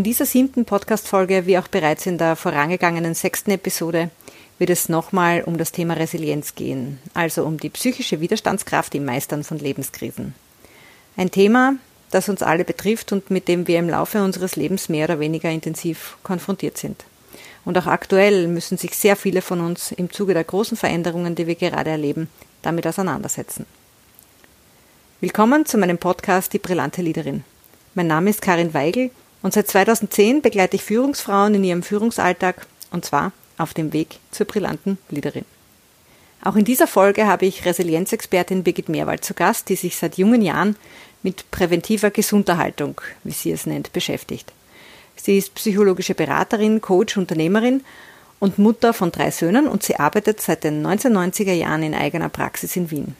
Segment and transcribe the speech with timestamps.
[0.00, 4.08] In dieser siebten Podcast-Folge, wie auch bereits in der vorangegangenen sechsten Episode,
[4.58, 9.44] wird es nochmal um das Thema Resilienz gehen, also um die psychische Widerstandskraft im Meistern
[9.44, 10.34] von Lebenskrisen.
[11.18, 11.74] Ein Thema,
[12.10, 15.50] das uns alle betrifft und mit dem wir im Laufe unseres Lebens mehr oder weniger
[15.50, 17.04] intensiv konfrontiert sind.
[17.66, 21.46] Und auch aktuell müssen sich sehr viele von uns im Zuge der großen Veränderungen, die
[21.46, 22.30] wir gerade erleben,
[22.62, 23.66] damit auseinandersetzen.
[25.20, 27.44] Willkommen zu meinem Podcast Die brillante Leaderin.
[27.94, 29.10] Mein Name ist Karin Weigel
[29.42, 34.46] und seit 2010 begleite ich Führungsfrauen in ihrem Führungsalltag und zwar auf dem Weg zur
[34.46, 35.44] brillanten Leaderin.
[36.42, 40.40] Auch in dieser Folge habe ich Resilienzexpertin Birgit Meerwald zu Gast, die sich seit jungen
[40.40, 40.76] Jahren
[41.22, 44.52] mit präventiver Gesunderhaltung, wie sie es nennt, beschäftigt.
[45.16, 47.82] Sie ist psychologische Beraterin, Coach, Unternehmerin
[48.38, 52.74] und Mutter von drei Söhnen und sie arbeitet seit den 1990er Jahren in eigener Praxis
[52.74, 53.16] in Wien.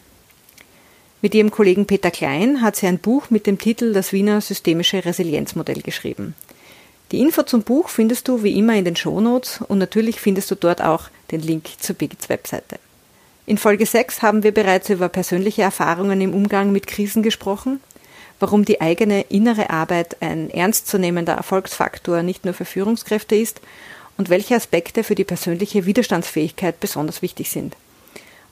[1.23, 5.05] Mit ihrem Kollegen Peter Klein hat sie ein Buch mit dem Titel Das Wiener Systemische
[5.05, 6.35] Resilienzmodell geschrieben.
[7.13, 10.55] Die Info zum Buch findest du wie immer in den Shownotes und natürlich findest du
[10.55, 12.79] dort auch den Link zur Bigits Webseite.
[13.47, 17.81] In Folge 6 haben wir bereits über persönliche Erfahrungen im Umgang mit Krisen gesprochen
[18.41, 23.61] warum die eigene innere Arbeit ein ernstzunehmender Erfolgsfaktor nicht nur für Führungskräfte ist
[24.17, 27.77] und welche Aspekte für die persönliche Widerstandsfähigkeit besonders wichtig sind.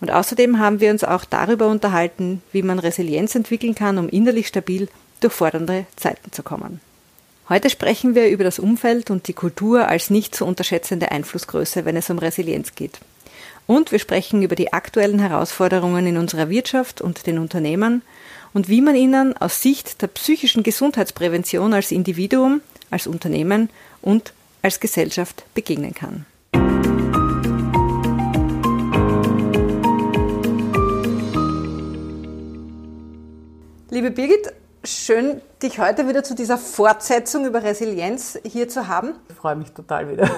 [0.01, 4.49] Und außerdem haben wir uns auch darüber unterhalten, wie man Resilienz entwickeln kann, um innerlich
[4.49, 4.89] stabil
[5.21, 6.81] durch fordernde Zeiten zu kommen.
[7.49, 11.97] Heute sprechen wir über das Umfeld und die Kultur als nicht zu unterschätzende Einflussgröße, wenn
[11.97, 13.01] es um Resilienz geht.
[13.67, 18.03] Und wir sprechen über die aktuellen Herausforderungen in unserer Wirtschaft und den Unternehmen
[18.53, 23.71] und wie man ihnen aus Sicht der psychischen Gesundheitsprävention als Individuum, als Unternehmen
[24.03, 26.27] und als Gesellschaft begegnen kann.
[33.99, 34.53] Liebe Birgit,
[34.85, 39.15] schön, dich heute wieder zu dieser Fortsetzung über Resilienz hier zu haben.
[39.29, 40.31] Ich freue mich total wieder,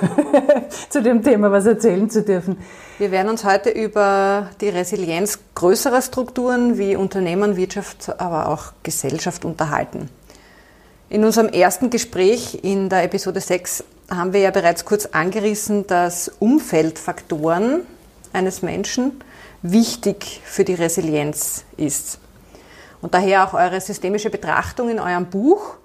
[0.88, 2.56] zu dem Thema was erzählen zu dürfen.
[2.96, 9.44] Wir werden uns heute über die Resilienz größerer Strukturen wie Unternehmen, Wirtschaft, aber auch Gesellschaft
[9.44, 10.08] unterhalten.
[11.10, 16.32] In unserem ersten Gespräch in der Episode 6 haben wir ja bereits kurz angerissen, dass
[16.38, 17.82] Umfeldfaktoren
[18.32, 19.20] eines Menschen
[19.60, 22.19] wichtig für die Resilienz ist.
[23.02, 25.76] Und daher auch eure systemische Betrachtung in eurem Buch.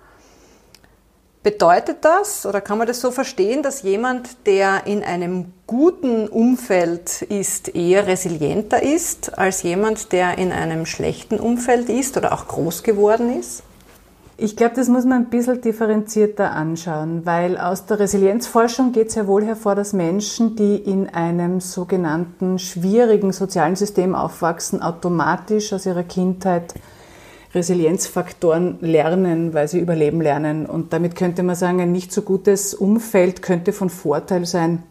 [1.43, 7.21] Bedeutet das oder kann man das so verstehen, dass jemand, der in einem guten Umfeld
[7.21, 12.81] ist, eher resilienter ist als jemand, der in einem schlechten Umfeld ist oder auch groß
[12.81, 13.61] geworden ist?
[14.37, 19.27] Ich glaube, das muss man ein bisschen differenzierter anschauen, weil aus der Resilienzforschung geht sehr
[19.27, 26.03] wohl hervor, dass Menschen, die in einem sogenannten schwierigen sozialen System aufwachsen, automatisch aus ihrer
[26.03, 26.73] Kindheit
[27.55, 30.66] Resilienzfaktoren lernen, weil sie überleben lernen.
[30.66, 34.83] Und damit könnte man sagen, ein nicht so gutes Umfeld könnte von Vorteil sein,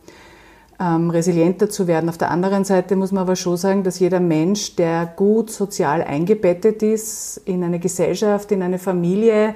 [0.81, 2.09] ähm, resilienter zu werden.
[2.09, 6.03] Auf der anderen Seite muss man aber schon sagen, dass jeder Mensch, der gut sozial
[6.03, 9.55] eingebettet ist in eine Gesellschaft, in eine Familie,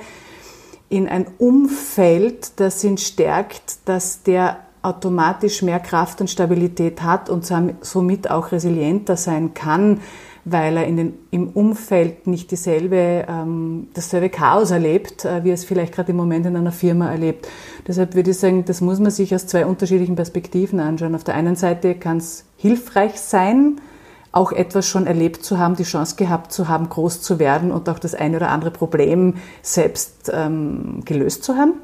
[0.91, 7.45] in ein Umfeld, das ihn stärkt, dass der automatisch mehr Kraft und Stabilität hat und
[7.81, 10.01] somit auch resilienter sein kann
[10.45, 15.55] weil er in den, im Umfeld nicht dieselbe, ähm, dasselbe Chaos erlebt, äh, wie er
[15.55, 17.49] es vielleicht gerade im Moment in einer Firma erlebt.
[17.87, 21.15] Deshalb würde ich sagen, das muss man sich aus zwei unterschiedlichen Perspektiven anschauen.
[21.15, 23.81] Auf der einen Seite kann es hilfreich sein,
[24.33, 27.89] auch etwas schon erlebt zu haben, die Chance gehabt zu haben, groß zu werden und
[27.89, 31.75] auch das eine oder andere Problem selbst ähm, gelöst zu haben,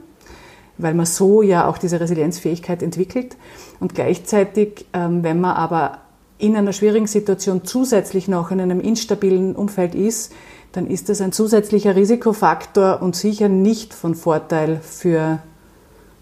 [0.76, 3.36] weil man so ja auch diese Resilienzfähigkeit entwickelt.
[3.80, 5.98] Und gleichzeitig, ähm, wenn man aber
[6.44, 10.32] in einer schwierigen Situation zusätzlich noch in einem instabilen Umfeld ist,
[10.72, 15.38] dann ist das ein zusätzlicher Risikofaktor und sicher nicht von Vorteil für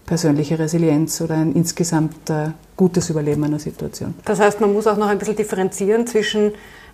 [0.05, 4.13] persönliche Resilienz oder ein insgesamt äh, gutes Überleben einer Situation.
[4.23, 6.53] Das heißt, man muss auch noch ein bisschen differenzieren zwischen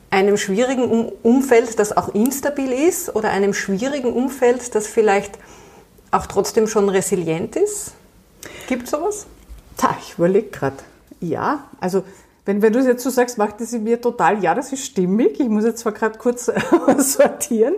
[0.10, 5.38] einem schwierigen Umfeld, das auch instabil ist, oder einem schwierigen Umfeld, das vielleicht
[6.10, 7.92] auch trotzdem schon resilient ist?
[8.68, 9.28] Gibt es sowas?
[9.78, 10.78] Da, ich überlege gerade.
[11.22, 12.04] Ja, also
[12.50, 15.40] wenn, wenn du es jetzt so sagst, macht es mir total, ja, das ist stimmig.
[15.40, 16.52] Ich muss jetzt zwar gerade kurz
[16.98, 17.76] sortieren.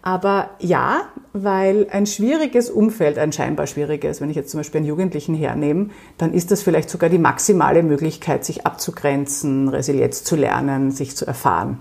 [0.00, 4.86] Aber ja, weil ein schwieriges Umfeld, ein scheinbar schwieriges, wenn ich jetzt zum Beispiel einen
[4.86, 10.92] Jugendlichen hernehme, dann ist das vielleicht sogar die maximale Möglichkeit, sich abzugrenzen, Resilienz zu lernen,
[10.92, 11.80] sich zu erfahren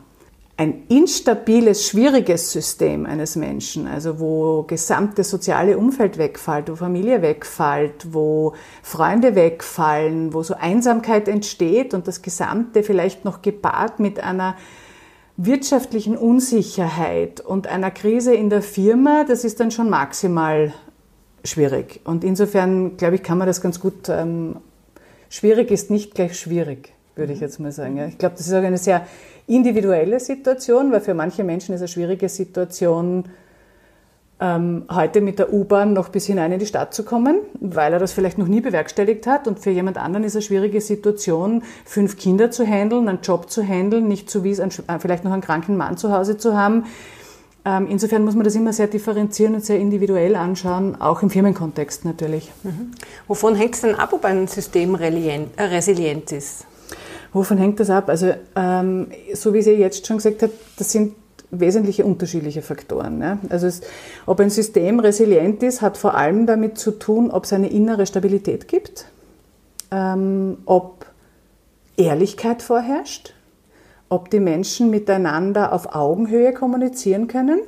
[0.57, 8.13] ein instabiles, schwieriges System eines Menschen, also wo gesamte soziale Umfeld wegfällt, wo Familie wegfällt,
[8.13, 14.55] wo Freunde wegfallen, wo so Einsamkeit entsteht und das Gesamte vielleicht noch gepaart mit einer
[15.37, 20.73] wirtschaftlichen Unsicherheit und einer Krise in der Firma, das ist dann schon maximal
[21.43, 21.99] schwierig.
[22.05, 24.07] Und insofern, glaube ich, kann man das ganz gut.
[24.07, 24.57] Ähm,
[25.29, 27.97] schwierig ist nicht gleich schwierig, würde ich jetzt mal sagen.
[27.97, 28.07] Ja.
[28.07, 29.05] Ich glaube, das ist auch eine sehr
[29.47, 33.25] individuelle Situation, weil für manche Menschen ist eine schwierige Situation,
[34.39, 37.99] ähm, heute mit der U-Bahn noch bis hinein in die Stadt zu kommen, weil er
[37.99, 39.47] das vielleicht noch nie bewerkstelligt hat.
[39.47, 43.63] Und für jemand anderen ist eine schwierige Situation, fünf Kinder zu handeln, einen Job zu
[43.63, 44.69] handeln, nicht wie es äh,
[44.99, 46.85] vielleicht noch einen kranken Mann zu Hause zu haben.
[47.63, 52.03] Ähm, insofern muss man das immer sehr differenzieren und sehr individuell anschauen, auch im Firmenkontext
[52.03, 52.51] natürlich.
[52.63, 52.91] Mhm.
[53.27, 56.65] Wovon hängt es denn ab, ob ein System äh, resilient ist?
[57.35, 58.07] Wovon hängt das ab?
[58.07, 61.15] Also, ähm, so wie Sie jetzt schon gesagt haben, das sind
[61.51, 63.17] wesentliche unterschiedliche Faktoren.
[63.17, 63.39] Ne?
[63.49, 63.81] Also es,
[64.25, 68.05] ob ein System resilient ist, hat vor allem damit zu tun, ob es eine innere
[68.05, 69.07] Stabilität gibt,
[69.91, 71.07] ähm, ob
[71.97, 73.33] Ehrlichkeit vorherrscht,
[74.07, 77.59] ob die Menschen miteinander auf Augenhöhe kommunizieren können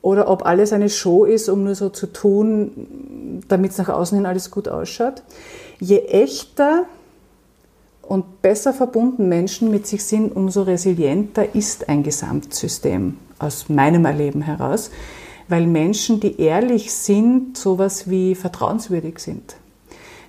[0.00, 4.16] oder ob alles eine Show ist, um nur so zu tun, damit es nach außen
[4.16, 5.24] hin alles gut ausschaut.
[5.80, 6.84] Je echter
[8.12, 14.42] und besser verbunden Menschen mit sich sind, umso resilienter ist ein Gesamtsystem aus meinem Erleben
[14.42, 14.90] heraus,
[15.48, 19.56] weil Menschen, die ehrlich sind, sowas wie vertrauenswürdig sind.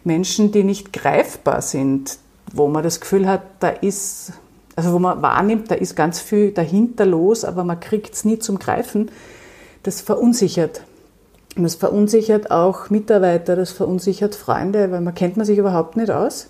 [0.05, 2.19] Menschen, die nicht greifbar sind,
[2.53, 4.31] wo man das Gefühl hat, da ist,
[4.77, 8.39] also wo man wahrnimmt, da ist ganz viel dahinter los, aber man kriegt es nie
[8.39, 9.11] zum Greifen,
[9.83, 10.83] das verunsichert.
[11.57, 16.47] Das verunsichert auch Mitarbeiter, das verunsichert Freunde, weil man kennt man sich überhaupt nicht aus.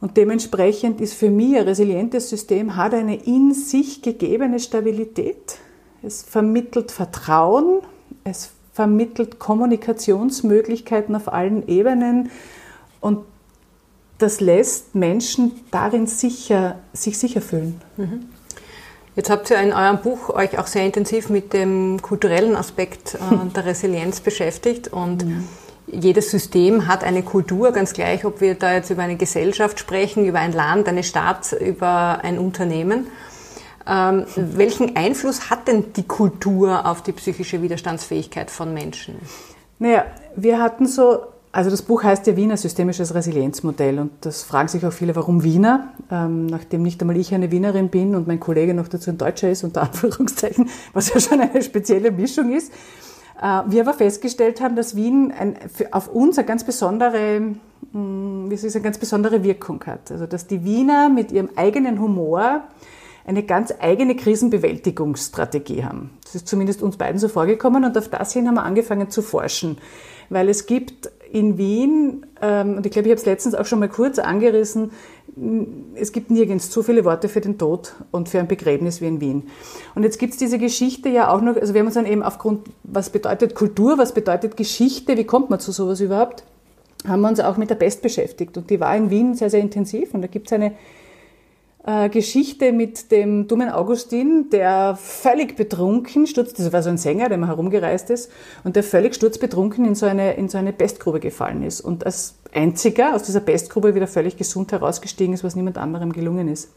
[0.00, 5.58] Und dementsprechend ist für mich ein resilientes System, hat eine in sich gegebene Stabilität.
[6.02, 7.80] Es vermittelt Vertrauen,
[8.24, 12.30] es vermittelt Kommunikationsmöglichkeiten auf allen Ebenen
[13.00, 13.20] und
[14.18, 17.80] das lässt Menschen darin sicher, sich sicher fühlen.
[17.96, 18.26] Mhm.
[19.14, 23.18] Jetzt habt ihr in eurem Buch euch auch sehr intensiv mit dem kulturellen Aspekt äh,
[23.54, 25.28] der Resilienz beschäftigt und ja
[25.86, 30.24] jedes System hat eine Kultur, ganz gleich, ob wir da jetzt über eine Gesellschaft sprechen,
[30.26, 33.06] über ein Land, eine Stadt, über ein Unternehmen.
[33.88, 39.14] Ähm, welchen Einfluss hat denn die Kultur auf die psychische Widerstandsfähigkeit von Menschen?
[39.78, 41.18] Naja, wir hatten so,
[41.52, 45.44] also das Buch heißt ja Wiener Systemisches Resilienzmodell und das fragen sich auch viele, warum
[45.44, 49.18] Wiener, ähm, nachdem nicht einmal ich eine Wienerin bin und mein Kollege noch dazu ein
[49.18, 52.72] Deutscher ist, unter Anführungszeichen, was ja schon eine spezielle Mischung ist.
[53.40, 55.56] Äh, wir aber festgestellt haben, dass Wien ein,
[55.90, 57.54] auf uns eine ganz besondere,
[57.92, 60.10] hm, wie soll ich sagen, ganz besondere Wirkung hat.
[60.10, 62.64] Also dass die Wiener mit ihrem eigenen Humor
[63.26, 66.10] eine ganz eigene Krisenbewältigungsstrategie haben.
[66.22, 69.20] Das ist zumindest uns beiden so vorgekommen und auf das hin haben wir angefangen zu
[69.20, 69.78] forschen.
[70.30, 73.80] Weil es gibt in Wien, ähm, und ich glaube, ich habe es letztens auch schon
[73.80, 74.92] mal kurz angerissen,
[75.94, 79.20] es gibt nirgends so viele Worte für den Tod und für ein Begräbnis wie in
[79.20, 79.42] Wien.
[79.94, 82.22] Und jetzt gibt es diese Geschichte ja auch noch, also wir haben uns dann eben
[82.22, 86.42] aufgrund, was bedeutet Kultur, was bedeutet Geschichte, wie kommt man zu sowas überhaupt,
[87.06, 88.56] haben wir uns auch mit der Pest beschäftigt.
[88.56, 90.14] Und die war in Wien sehr, sehr intensiv.
[90.14, 90.72] Und da gibt es eine
[91.86, 97.28] äh, Geschichte mit dem dummen Augustin, der völlig betrunken stürzt, das war so ein Sänger,
[97.28, 98.30] der mal herumgereist ist,
[98.64, 101.80] und der völlig sturzbetrunken in so eine, in so eine Pestgrube gefallen ist.
[101.80, 106.48] Und als einziger aus dieser Pestgrube wieder völlig gesund herausgestiegen ist, was niemand anderem gelungen
[106.48, 106.72] ist.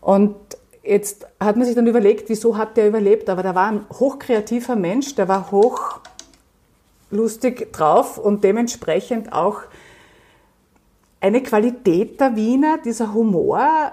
[0.00, 0.34] Und
[0.82, 3.28] jetzt hat man sich dann überlegt, wieso hat der überlebt?
[3.28, 5.50] Aber da war ein hochkreativer Mensch, der war
[7.10, 9.60] hochlustig drauf und dementsprechend auch
[11.20, 13.92] eine Qualität der Wiener, dieser Humor,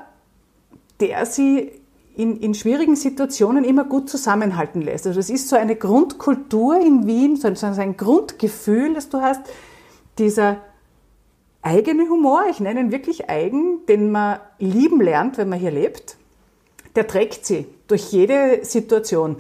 [1.00, 1.72] der sie
[2.16, 5.08] in, in schwierigen Situationen immer gut zusammenhalten lässt.
[5.08, 9.42] Also es ist so eine Grundkultur in Wien, so ein Grundgefühl, das du hast,
[10.20, 10.58] dieser
[11.64, 16.18] eigene Humor, ich nenne ihn wirklich eigen, den man lieben lernt, wenn man hier lebt,
[16.96, 19.38] der trägt sie durch jede Situation.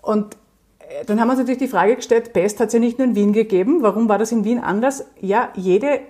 [0.00, 0.36] Und
[0.78, 3.08] äh, dann haben wir uns natürlich die Frage gestellt, Pest hat es ja nicht nur
[3.08, 5.04] in Wien gegeben, warum war das in Wien anders?
[5.20, 6.00] Ja, jede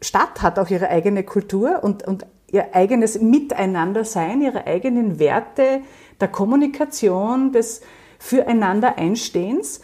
[0.00, 5.80] Stadt hat auch ihre eigene Kultur und, und ihr eigenes Miteinandersein, ihre eigenen Werte
[6.20, 7.80] der Kommunikation, des
[8.18, 9.80] Füreinander-Einstehens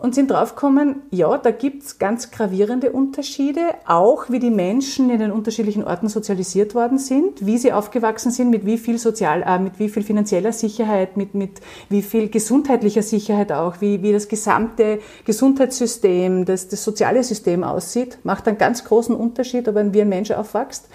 [0.00, 5.32] und sind draufgekommen, ja, da gibt's ganz gravierende Unterschiede, auch wie die Menschen in den
[5.32, 9.80] unterschiedlichen Orten sozialisiert worden sind, wie sie aufgewachsen sind, mit wie viel sozial, äh, mit
[9.80, 15.00] wie viel finanzieller Sicherheit, mit, mit wie viel gesundheitlicher Sicherheit auch, wie, wie das gesamte
[15.24, 20.08] Gesundheitssystem, das, das soziale System aussieht, macht einen ganz großen Unterschied, ob ein wie ein
[20.08, 20.88] Mensch aufwächst.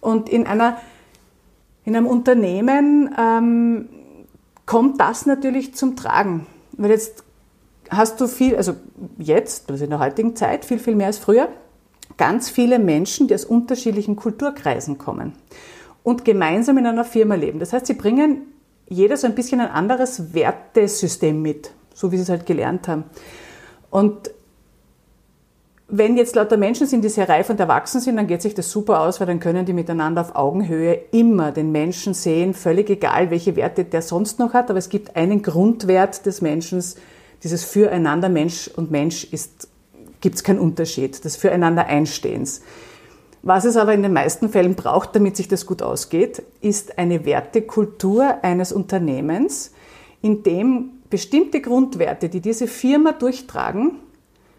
[0.00, 0.76] Und in einer,
[1.84, 3.88] in einem Unternehmen ähm,
[4.64, 6.46] kommt das natürlich zum Tragen.
[6.76, 7.24] Weil jetzt
[7.90, 8.74] hast du viel, also
[9.18, 11.48] jetzt, also in der heutigen Zeit, viel, viel mehr als früher,
[12.16, 15.32] ganz viele Menschen, die aus unterschiedlichen Kulturkreisen kommen
[16.02, 17.58] und gemeinsam in einer Firma leben.
[17.58, 18.42] Das heißt, sie bringen
[18.88, 23.04] jeder so ein bisschen ein anderes Wertesystem mit, so wie sie es halt gelernt haben.
[23.90, 24.30] Und
[25.90, 28.70] wenn jetzt lauter Menschen sind, die sehr reif und erwachsen sind, dann geht sich das
[28.70, 33.30] super aus, weil dann können die miteinander auf Augenhöhe immer den Menschen sehen, völlig egal,
[33.30, 34.68] welche Werte der sonst noch hat.
[34.68, 36.82] Aber es gibt einen Grundwert des Menschen,
[37.42, 39.68] dieses Füreinander Mensch und Mensch ist,
[40.20, 42.62] gibt es keinen Unterschied, des Füreinander Einstehens.
[43.42, 47.24] Was es aber in den meisten Fällen braucht, damit sich das gut ausgeht, ist eine
[47.24, 49.72] Wertekultur eines Unternehmens,
[50.20, 53.92] in dem bestimmte Grundwerte, die diese Firma durchtragen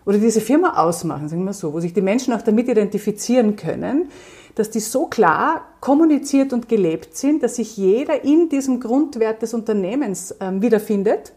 [0.06, 4.10] oder diese Firma ausmachen, sagen wir so, wo sich die Menschen auch damit identifizieren können,
[4.56, 9.54] dass die so klar kommuniziert und gelebt sind, dass sich jeder in diesem Grundwert des
[9.54, 11.34] Unternehmens äh, wiederfindet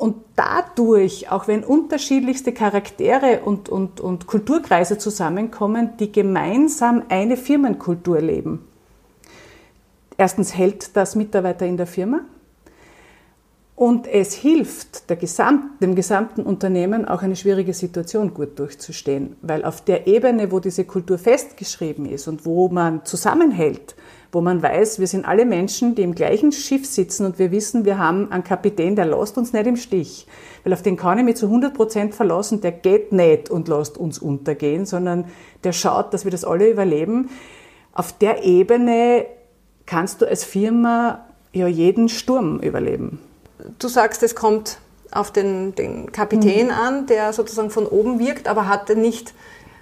[0.00, 8.18] und dadurch, auch wenn unterschiedlichste Charaktere und, und, und Kulturkreise zusammenkommen, die gemeinsam eine Firmenkultur
[8.22, 8.66] leben.
[10.16, 12.20] Erstens hält das Mitarbeiter in der Firma
[13.76, 19.84] und es hilft Gesamt, dem gesamten Unternehmen auch eine schwierige Situation gut durchzustehen, weil auf
[19.84, 23.94] der Ebene, wo diese Kultur festgeschrieben ist und wo man zusammenhält,
[24.32, 27.84] wo man weiß, wir sind alle Menschen, die im gleichen Schiff sitzen und wir wissen,
[27.84, 30.26] wir haben einen Kapitän, der lässt uns nicht im Stich.
[30.62, 33.98] Weil auf den kann ich mich zu 100 Prozent verlassen, der geht nicht und lässt
[33.98, 35.24] uns untergehen, sondern
[35.64, 37.30] der schaut, dass wir das alle überleben.
[37.92, 39.26] Auf der Ebene
[39.86, 43.18] kannst du als Firma ja jeden Sturm überleben.
[43.80, 44.78] Du sagst, es kommt
[45.10, 46.72] auf den, den Kapitän mhm.
[46.72, 49.34] an, der sozusagen von oben wirkt, aber hat nicht,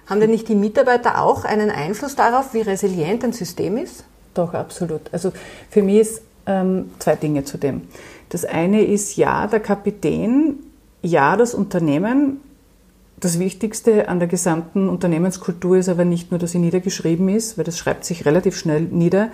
[0.07, 4.05] haben denn nicht die Mitarbeiter auch einen Einfluss darauf, wie resilient ein System ist?
[4.33, 5.01] Doch, absolut.
[5.11, 5.31] Also
[5.69, 7.83] für mich ist ähm, zwei Dinge zu dem.
[8.29, 10.55] Das eine ist ja der Kapitän,
[11.01, 12.41] ja das Unternehmen.
[13.19, 17.65] Das Wichtigste an der gesamten Unternehmenskultur ist aber nicht nur, dass sie niedergeschrieben ist, weil
[17.65, 19.29] das schreibt sich relativ schnell nieder.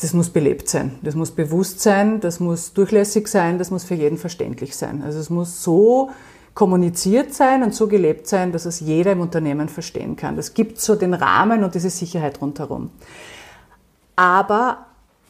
[0.00, 3.94] Das muss belebt sein, das muss bewusst sein, das muss durchlässig sein, das muss für
[3.94, 5.02] jeden verständlich sein.
[5.04, 6.10] Also es muss so
[6.54, 10.36] kommuniziert sein und so gelebt sein, dass es jeder im Unternehmen verstehen kann.
[10.36, 12.90] Das gibt so den Rahmen und diese Sicherheit rundherum.
[14.16, 14.86] Aber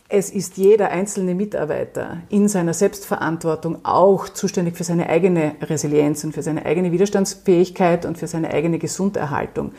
[0.08, 6.32] es ist jeder einzelne Mitarbeiter in seiner Selbstverantwortung auch zuständig für seine eigene Resilienz und
[6.32, 9.72] für seine eigene Widerstandsfähigkeit und für seine eigene Gesunderhaltung.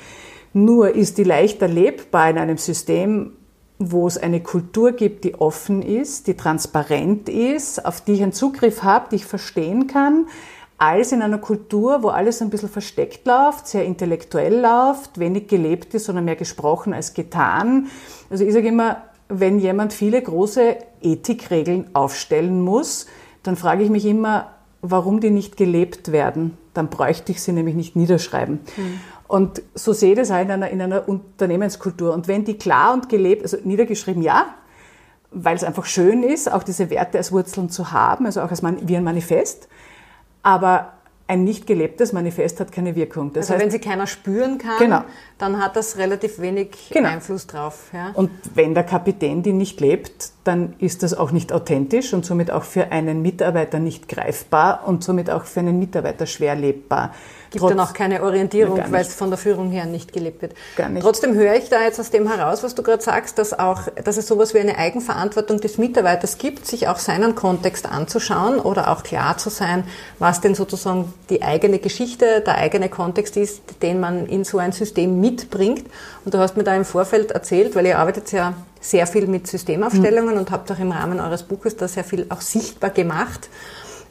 [0.53, 3.33] Nur ist die leichter lebbar in einem System,
[3.77, 8.31] wo es eine Kultur gibt, die offen ist, die transparent ist, auf die ich einen
[8.31, 10.27] Zugriff habe, die ich verstehen kann,
[10.85, 15.95] als in einer Kultur, wo alles ein bisschen versteckt läuft, sehr intellektuell läuft, wenig gelebt
[15.95, 17.87] ist, sondern mehr gesprochen als getan.
[18.29, 23.07] Also ich sage immer, wenn jemand viele große Ethikregeln aufstellen muss,
[23.41, 24.51] dann frage ich mich immer,
[24.81, 26.55] warum die nicht gelebt werden.
[26.75, 28.59] Dann bräuchte ich sie nämlich nicht niederschreiben.
[28.77, 28.99] Mhm.
[29.27, 32.13] Und so sehe ich das auch in einer, in einer Unternehmenskultur.
[32.13, 34.53] Und wenn die klar und gelebt, also niedergeschrieben, ja,
[35.31, 38.61] weil es einfach schön ist, auch diese Werte als Wurzeln zu haben, also auch als
[38.63, 39.67] wie ein Manifest.
[40.45, 40.93] Aber
[41.27, 43.33] ein nicht gelebtes Manifest hat keine Wirkung.
[43.33, 45.01] Das also heißt, wenn sie keiner spüren kann, genau.
[45.39, 47.09] dann hat das relativ wenig genau.
[47.09, 47.89] Einfluss drauf.
[47.93, 48.11] Ja?
[48.13, 52.51] Und wenn der Kapitän die nicht lebt, dann ist das auch nicht authentisch und somit
[52.51, 57.11] auch für einen Mitarbeiter nicht greifbar und somit auch für einen Mitarbeiter schwer lebbar
[57.55, 60.53] gibt Trotz, dann auch keine Orientierung, weil es von der Führung her nicht gelebt wird.
[60.75, 61.03] Gar nicht.
[61.03, 64.17] Trotzdem höre ich da jetzt aus dem heraus, was du gerade sagst, dass auch, dass
[64.17, 69.03] es sowas wie eine Eigenverantwortung des Mitarbeiters gibt, sich auch seinen Kontext anzuschauen oder auch
[69.03, 69.85] klar zu sein,
[70.19, 74.71] was denn sozusagen die eigene Geschichte, der eigene Kontext ist, den man in so ein
[74.71, 75.85] System mitbringt.
[76.25, 78.53] Und du hast mir da im Vorfeld erzählt, weil ihr arbeitet ja
[78.85, 80.39] sehr viel mit Systemaufstellungen mhm.
[80.41, 83.49] und habt auch im Rahmen eures Buches da sehr viel auch sichtbar gemacht.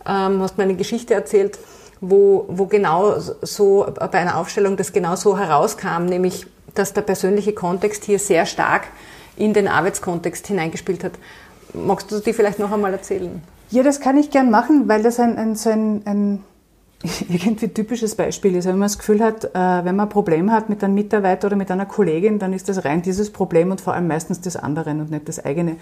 [0.07, 1.59] Ähm, hast mir eine Geschichte erzählt,
[2.00, 7.52] wo, wo genau so bei einer Aufstellung das genau so herauskam, nämlich dass der persönliche
[7.52, 8.88] Kontext hier sehr stark
[9.37, 11.12] in den Arbeitskontext hineingespielt hat.
[11.73, 13.43] Magst du die vielleicht noch einmal erzählen?
[13.71, 16.45] Ja, das kann ich gern machen, weil das ein, ein, so ein, ein
[17.29, 18.67] irgendwie typisches Beispiel ist.
[18.67, 21.57] Wenn man das Gefühl hat, äh, wenn man ein Problem hat mit einem Mitarbeiter oder
[21.57, 25.01] mit einer Kollegin, dann ist das rein dieses Problem und vor allem meistens des anderen
[25.01, 25.77] und nicht das eigene.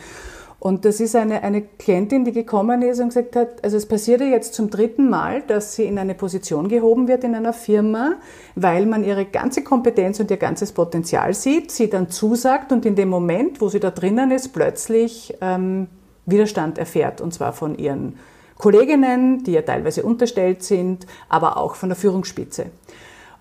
[0.58, 4.20] Und das ist eine, eine Klientin, die gekommen ist und gesagt hat, also es passiert
[4.20, 8.14] ja jetzt zum dritten Mal, dass sie in eine Position gehoben wird in einer Firma,
[8.54, 12.94] weil man ihre ganze Kompetenz und ihr ganzes Potenzial sieht, sie dann zusagt und in
[12.94, 15.88] dem Moment, wo sie da drinnen ist, plötzlich ähm,
[16.26, 18.14] Widerstand erfährt, und zwar von ihren
[18.62, 22.66] Kolleginnen, die ja teilweise unterstellt sind, aber auch von der Führungsspitze.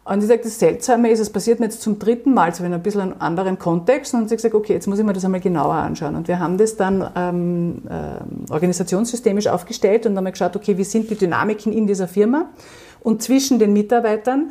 [0.04, 2.74] Und ich sage, das Seltsame ist, es passiert mir jetzt zum dritten Mal, so in
[2.74, 4.16] ein bisschen anderen Kontext.
[4.16, 6.16] Und ich gesagt, okay, jetzt muss ich mir das einmal genauer anschauen.
[6.16, 11.12] Und wir haben das dann ähm, äh, organisationssystemisch aufgestellt und haben geschaut, okay, wie sind
[11.12, 12.50] die Dynamiken in dieser Firma
[13.02, 14.50] und zwischen den Mitarbeitern.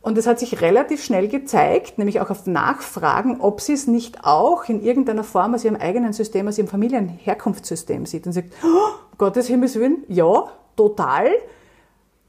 [0.00, 4.24] Und es hat sich relativ schnell gezeigt, nämlich auch auf Nachfragen, ob sie es nicht
[4.24, 8.26] auch in irgendeiner Form aus ihrem eigenen System, aus ihrem Familienherkunftssystem sieht.
[8.26, 11.28] Und sagt, oh, Gottes Himmels Willen, ja, total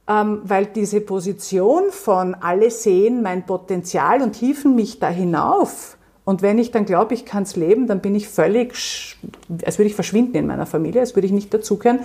[0.07, 5.97] ähm, weil diese Position von alle sehen mein Potenzial und hieven mich da hinauf.
[6.23, 9.17] Und wenn ich dann glaube, ich kann es leben, dann bin ich völlig,
[9.65, 11.99] als würde ich verschwinden in meiner Familie, als würde ich nicht dazugehören.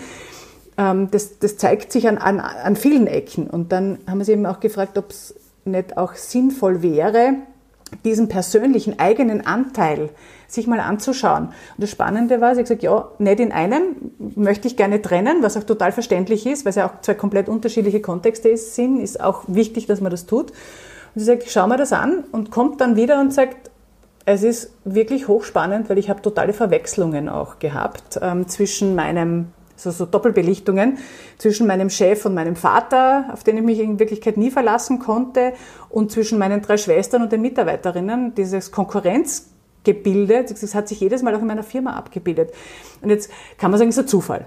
[0.77, 3.49] Ähm, das, das zeigt sich an, an, an vielen Ecken.
[3.49, 5.35] Und dann haben wir sie eben auch gefragt, ob es
[5.65, 7.35] nicht auch sinnvoll wäre,
[8.05, 10.11] diesen persönlichen eigenen Anteil
[10.49, 11.47] sich mal anzuschauen.
[11.47, 15.39] Und das Spannende war, sie hat gesagt, ja, nicht in einem, möchte ich gerne trennen,
[15.43, 19.21] was auch total verständlich ist, weil es ja auch zwei komplett unterschiedliche Kontexte sind, ist
[19.21, 20.51] auch wichtig, dass man das tut.
[20.51, 23.71] Und sie sagt, schau mal das an und kommt dann wieder und sagt,
[24.25, 29.49] es ist wirklich hochspannend, weil ich habe totale Verwechslungen auch gehabt ähm, zwischen meinem
[29.83, 30.99] so, so Doppelbelichtungen
[31.39, 35.53] zwischen meinem Chef und meinem Vater, auf den ich mich in Wirklichkeit nie verlassen konnte,
[35.91, 41.35] und zwischen meinen drei Schwestern und den Mitarbeiterinnen, dieses Konkurrenzgebilde, das hat sich jedes Mal
[41.35, 42.53] auch in meiner Firma abgebildet.
[43.01, 44.47] Und jetzt kann man sagen, es ist ein Zufall.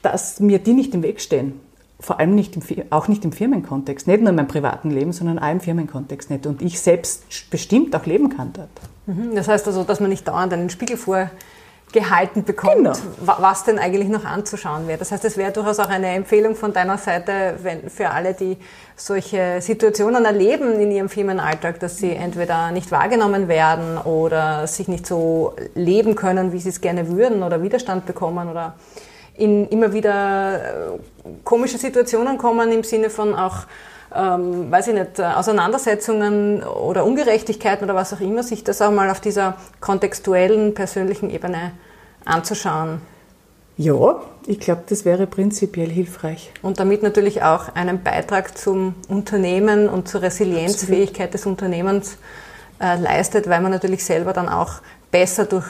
[0.03, 1.64] dass mir die nicht im Weg stehen
[2.05, 5.39] vor allem nicht im, auch nicht im Firmenkontext, nicht nur in meinem privaten Leben, sondern
[5.39, 6.47] auch im Firmenkontext nicht.
[6.47, 8.69] Und ich selbst bestimmt auch leben kann dort.
[9.07, 9.35] Mhm.
[9.35, 12.93] Das heißt also, dass man nicht dauernd einen Spiegel vorgehalten bekommt, genau.
[13.39, 14.99] was denn eigentlich noch anzuschauen wäre.
[14.99, 18.59] Das heißt, es wäre durchaus auch eine Empfehlung von deiner Seite wenn, für alle, die
[18.97, 25.07] solche Situationen erleben in ihrem Firmenalltag, dass sie entweder nicht wahrgenommen werden oder sich nicht
[25.07, 28.75] so leben können, wie sie es gerne würden oder Widerstand bekommen oder
[29.35, 30.99] in immer wieder äh,
[31.45, 33.67] komische Situationen kommen im Sinne von auch
[34.15, 39.11] ähm, weiß ich nicht, Auseinandersetzungen oder Ungerechtigkeiten oder was auch immer, sich das auch mal
[39.11, 41.73] auf dieser kontextuellen, persönlichen Ebene
[42.25, 43.01] anzuschauen.
[43.77, 46.53] Ja, ich glaube, das wäre prinzipiell hilfreich.
[46.63, 51.35] Und damit natürlich auch einen Beitrag zum Unternehmen und zur Resilienzfähigkeit Absolut.
[51.35, 52.19] des Unternehmens
[52.81, 54.75] äh, leistet, weil man natürlich selber dann auch
[55.11, 55.67] besser durch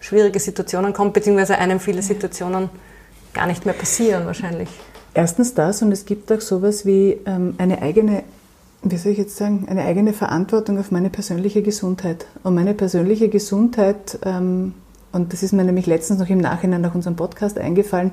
[0.00, 2.70] schwierige Situationen kommt, beziehungsweise einem viele Situationen
[3.32, 4.68] gar nicht mehr passieren wahrscheinlich.
[5.14, 8.22] Erstens das und es gibt auch sowas wie ähm, eine eigene,
[8.82, 12.26] wie soll ich jetzt sagen, eine eigene Verantwortung auf meine persönliche Gesundheit.
[12.42, 14.74] Und meine persönliche Gesundheit, ähm,
[15.12, 18.12] und das ist mir nämlich letztens noch im Nachhinein nach unserem Podcast eingefallen,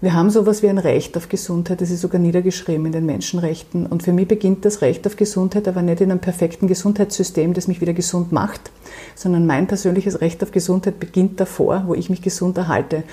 [0.00, 3.86] wir haben sowas wie ein Recht auf Gesundheit, das ist sogar niedergeschrieben in den Menschenrechten.
[3.86, 7.66] Und für mich beginnt das Recht auf Gesundheit aber nicht in einem perfekten Gesundheitssystem, das
[7.66, 8.70] mich wieder gesund macht,
[9.14, 13.04] sondern mein persönliches Recht auf Gesundheit beginnt davor, wo ich mich gesund erhalte.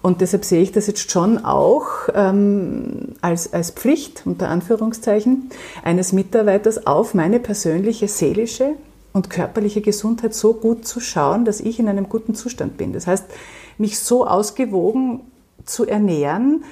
[0.00, 5.50] Und deshalb sehe ich das jetzt schon auch ähm, als, als Pflicht, unter Anführungszeichen,
[5.82, 8.74] eines Mitarbeiters auf meine persönliche seelische
[9.12, 12.92] und körperliche Gesundheit so gut zu schauen, dass ich in einem guten Zustand bin.
[12.92, 13.24] Das heißt,
[13.78, 15.22] mich so ausgewogen
[15.68, 16.64] zu ernähren,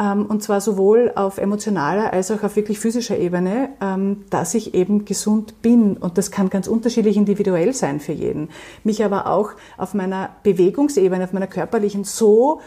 [0.00, 4.74] ähm, und zwar sowohl auf emotionaler als auch auf wirklich physischer Ebene, ähm, dass ich
[4.74, 5.96] eben gesund bin.
[5.96, 8.48] Und das kann ganz unterschiedlich individuell sein für jeden.
[8.84, 12.60] Mich aber auch auf meiner Bewegungsebene, auf meiner körperlichen so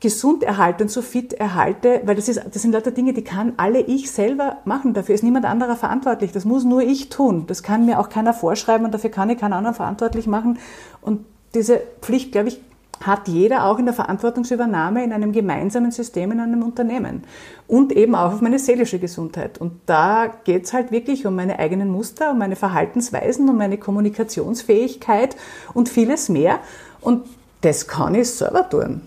[0.00, 3.52] gesund erhalte und so fit erhalte, weil das, ist, das sind lauter Dinge, die kann
[3.58, 4.94] alle ich selber machen.
[4.94, 6.32] Dafür ist niemand anderer verantwortlich.
[6.32, 7.44] Das muss nur ich tun.
[7.46, 10.58] Das kann mir auch keiner vorschreiben und dafür kann ich keinen anderen verantwortlich machen.
[11.02, 12.62] Und diese Pflicht, glaube ich,
[13.00, 17.24] hat jeder auch in der Verantwortungsübernahme in einem gemeinsamen System in einem Unternehmen.
[17.66, 19.58] Und eben auch auf meine seelische Gesundheit.
[19.58, 25.36] Und da geht's halt wirklich um meine eigenen Muster, um meine Verhaltensweisen, um meine Kommunikationsfähigkeit
[25.72, 26.60] und vieles mehr.
[27.00, 27.26] Und
[27.62, 29.02] das kann ich selber tun.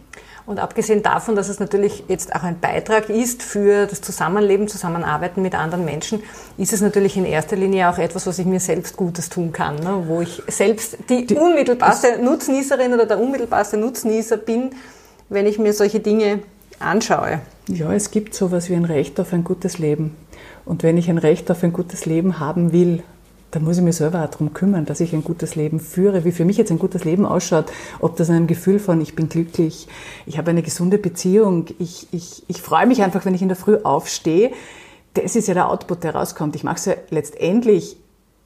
[0.45, 5.41] Und abgesehen davon, dass es natürlich jetzt auch ein Beitrag ist für das Zusammenleben, Zusammenarbeiten
[5.41, 6.21] mit anderen Menschen,
[6.57, 9.75] ist es natürlich in erster Linie auch etwas, was ich mir selbst Gutes tun kann,
[9.75, 10.03] ne?
[10.07, 14.71] wo ich selbst die, die unmittelbarste Nutznießerin oder der unmittelbarste Nutznießer bin,
[15.29, 16.39] wenn ich mir solche Dinge
[16.79, 17.39] anschaue.
[17.69, 20.17] Ja, es gibt sowas wie ein Recht auf ein gutes Leben.
[20.65, 23.03] Und wenn ich ein Recht auf ein gutes Leben haben will,
[23.53, 26.31] da muss ich mich selber auch darum kümmern, dass ich ein gutes Leben führe, wie
[26.31, 29.87] für mich jetzt ein gutes Leben ausschaut, ob das ein Gefühl von, ich bin glücklich,
[30.25, 33.57] ich habe eine gesunde Beziehung, ich, ich, ich freue mich einfach, wenn ich in der
[33.57, 34.51] Früh aufstehe.
[35.13, 36.55] Das ist ja der Output, der rauskommt.
[36.55, 37.97] Ich mache es ja letztendlich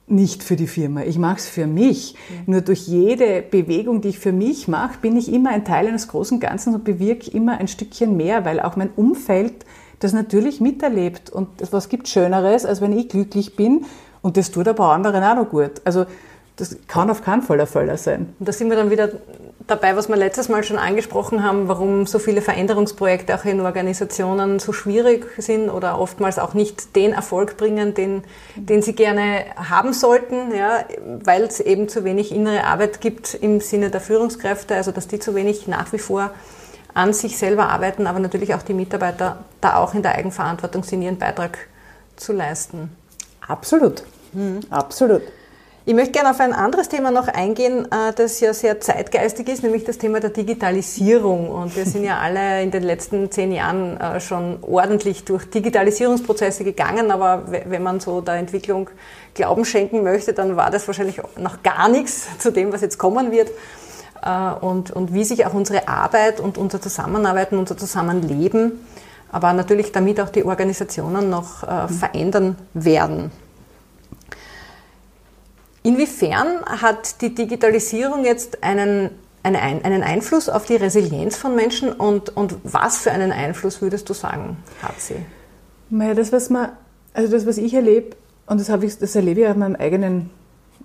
[0.06, 2.14] nicht für die Firma, ich mache es für mich.
[2.46, 2.52] Mhm.
[2.52, 6.08] Nur durch jede Bewegung, die ich für mich mache, bin ich immer ein Teil eines
[6.08, 9.64] großen Ganzen und bewirke immer ein Stückchen mehr, weil auch mein Umfeld
[10.00, 11.30] das natürlich miterlebt.
[11.30, 13.86] Und was gibt Schöneres, als wenn ich glücklich bin
[14.22, 15.80] und das tut aber anderen auch noch gut.
[15.84, 16.06] Also
[16.58, 18.34] das kann auf keinen Fall der Fall sein.
[18.38, 19.10] Und da sind wir dann wieder
[19.68, 24.58] dabei, was wir letztes Mal schon angesprochen haben, warum so viele Veränderungsprojekte auch in Organisationen
[24.58, 28.24] so schwierig sind oder oftmals auch nicht den Erfolg bringen, den,
[28.56, 30.84] den sie gerne haben sollten, ja,
[31.22, 35.20] weil es eben zu wenig innere Arbeit gibt im Sinne der Führungskräfte, also dass die
[35.20, 36.32] zu wenig nach wie vor
[36.92, 41.02] an sich selber arbeiten, aber natürlich auch die Mitarbeiter da auch in der Eigenverantwortung sind,
[41.02, 41.58] ihren Beitrag
[42.16, 42.90] zu leisten.
[43.48, 44.04] Absolut.
[44.32, 44.60] Mhm.
[44.70, 45.22] Absolut.
[45.88, 49.62] Ich möchte gerne auf ein anderes Thema noch eingehen, äh, das ja sehr zeitgeistig ist,
[49.62, 51.48] nämlich das Thema der Digitalisierung.
[51.50, 56.62] Und wir sind ja alle in den letzten zehn Jahren äh, schon ordentlich durch Digitalisierungsprozesse
[56.62, 58.90] gegangen, aber wenn man so der Entwicklung
[59.32, 63.30] Glauben schenken möchte, dann war das wahrscheinlich noch gar nichts zu dem, was jetzt kommen
[63.30, 63.48] wird.
[64.22, 68.84] Äh, und, und wie sich auch unsere Arbeit und unser Zusammenarbeiten, unser Zusammenleben,
[69.30, 71.88] aber natürlich damit auch die Organisationen noch mhm.
[71.88, 73.30] verändern werden.
[75.82, 79.10] Inwiefern hat die Digitalisierung jetzt einen,
[79.42, 84.08] eine, einen Einfluss auf die Resilienz von Menschen und, und was für einen Einfluss würdest
[84.08, 85.24] du sagen, hat sie?
[85.90, 86.72] Naja, das, was man,
[87.14, 90.30] also das, was ich erlebe, und das, ich, das erlebe ich in meinem eigenen,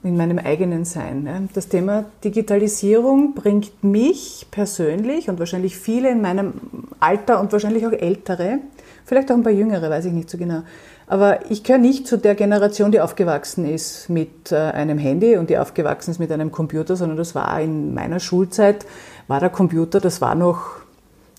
[0.03, 1.49] in meinem eigenen Sein.
[1.53, 6.53] Das Thema Digitalisierung bringt mich persönlich und wahrscheinlich viele in meinem
[6.99, 8.59] Alter und wahrscheinlich auch Ältere,
[9.05, 10.63] vielleicht auch ein paar Jüngere, weiß ich nicht so genau,
[11.07, 15.49] aber ich gehöre nicht zu der Generation, die aufgewachsen ist mit äh, einem Handy und
[15.49, 18.85] die aufgewachsen ist mit einem Computer, sondern das war in meiner Schulzeit,
[19.27, 20.82] war der Computer, das war noch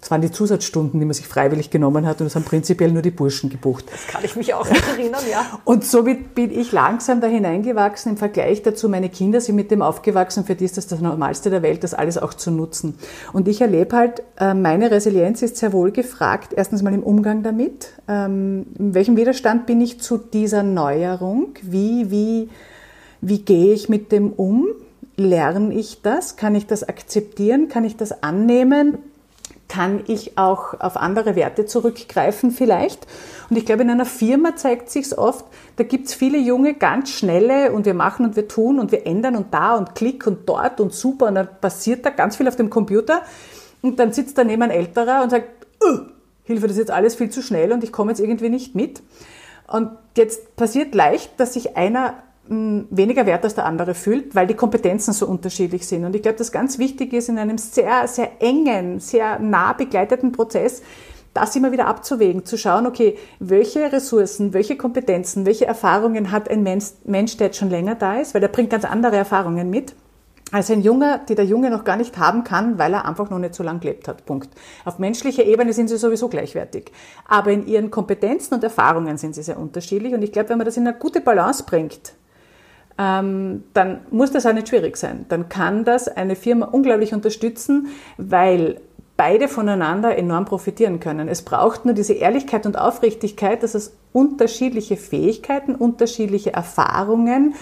[0.05, 3.01] das waren die Zusatzstunden, die man sich freiwillig genommen hat und das haben prinzipiell nur
[3.01, 3.87] die Burschen gebucht.
[3.91, 5.59] Das kann ich mich auch erinnern, ja.
[5.65, 8.13] Und somit bin ich langsam da hineingewachsen.
[8.13, 11.49] Im Vergleich dazu, meine Kinder sind mit dem aufgewachsen, für die ist das das Normalste
[11.49, 12.99] der Welt, das alles auch zu nutzen.
[13.33, 17.43] Und ich erlebe halt, äh, meine Resilienz ist sehr wohl gefragt, erstens mal im Umgang
[17.43, 17.95] damit.
[18.07, 21.55] Ähm, in welchem Widerstand bin ich zu dieser Neuerung?
[21.63, 22.51] Wie, wie,
[23.23, 24.67] wie gehe ich mit dem um?
[25.17, 26.37] Lerne ich das?
[26.37, 27.71] Kann ich das akzeptieren?
[27.71, 28.99] Kann ich das annehmen?
[29.75, 33.09] Kann ich auch auf andere Werte zurückgreifen vielleicht.
[33.51, 35.45] Und ich glaube, in einer Firma zeigt sich's oft,
[35.77, 39.35] da gibt's viele junge, ganz schnelle und wir machen und wir tun und wir ändern
[39.35, 42.55] und da und klick und dort und super und dann passiert da ganz viel auf
[42.55, 43.23] dem Computer
[43.83, 45.49] und dann sitzt daneben ein Älterer und sagt,
[45.85, 45.99] uh,
[46.45, 49.03] Hilfe, das ist jetzt alles viel zu schnell und ich komme jetzt irgendwie nicht mit.
[49.67, 52.15] Und jetzt passiert leicht, dass sich einer
[52.47, 56.05] weniger wert als der andere fühlt, weil die Kompetenzen so unterschiedlich sind.
[56.05, 60.33] Und ich glaube, das ganz wichtig ist in einem sehr, sehr engen, sehr nah begleiteten
[60.33, 60.83] Prozess,
[61.33, 66.63] das immer wieder abzuwägen, zu schauen, okay, welche Ressourcen, welche Kompetenzen, welche Erfahrungen hat ein
[66.63, 69.95] Mensch, Mensch, der jetzt schon länger da ist, weil der bringt ganz andere Erfahrungen mit
[70.53, 73.41] als ein Junger, die der Junge noch gar nicht haben kann, weil er einfach noch
[73.41, 74.25] nicht so lange gelebt hat.
[74.25, 74.51] Punkt.
[74.85, 76.93] Auf menschlicher Ebene sind sie sowieso gleichwertig.
[77.27, 80.15] Aber in ihren Kompetenzen und Erfahrungen sind sie sehr unterschiedlich.
[80.15, 82.13] Und ich glaube, wenn man das in eine gute Balance bringt,
[82.99, 85.27] ähm, dann muss das auch nicht schwierig sein.
[85.29, 88.81] Dann kann das eine Firma unglaublich unterstützen, weil
[89.17, 91.29] beide voneinander enorm profitieren können.
[91.29, 97.55] Es braucht nur diese Ehrlichkeit und Aufrichtigkeit, dass es unterschiedliche Fähigkeiten, unterschiedliche Erfahrungen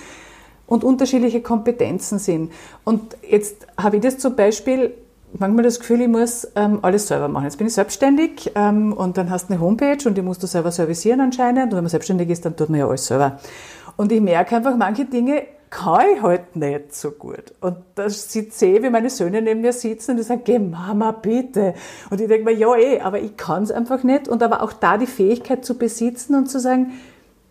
[0.67, 2.53] und unterschiedliche Kompetenzen sind.
[2.85, 4.95] Und jetzt habe ich das zum Beispiel
[5.39, 7.45] manchmal das Gefühl, ich muss ähm, alles selber machen.
[7.45, 10.47] Jetzt bin ich selbstständig ähm, und dann hast du eine Homepage und die musst du
[10.47, 11.65] selber servicieren anscheinend.
[11.65, 13.39] Und wenn man selbstständig ist, dann tut man ja alles selber.
[13.97, 17.55] Und ich merke einfach, manche Dinge kann ich halt nicht so gut.
[17.61, 21.13] Und da sitze ich, wie meine Söhne neben mir sitzen und die sagen, geh Mama,
[21.13, 21.75] bitte.
[22.11, 24.29] Und ich denke mir, ja eh, aber ich kann es einfach nicht.
[24.29, 26.93] Und aber auch da die Fähigkeit zu besitzen und zu sagen,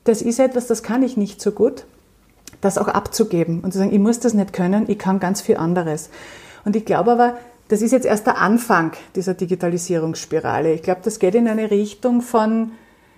[0.04, 1.86] das ist etwas, das kann ich nicht so gut,
[2.62, 5.58] das auch abzugeben und zu sagen, ich muss das nicht können, ich kann ganz viel
[5.58, 6.10] anderes.
[6.64, 7.38] Und ich glaube aber,
[7.70, 10.74] das ist jetzt erst der Anfang dieser Digitalisierungsspirale.
[10.74, 12.72] Ich glaube, das geht in eine Richtung von,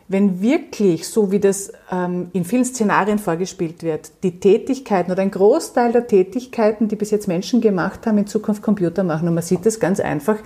[0.07, 5.31] wenn wirklich, so wie das ähm, in vielen Szenarien vorgespielt wird, die Tätigkeiten oder ein
[5.31, 9.27] Großteil der Tätigkeiten, die bis jetzt Menschen gemacht haben, in Zukunft Computer machen.
[9.27, 10.37] Und man sieht das ganz einfach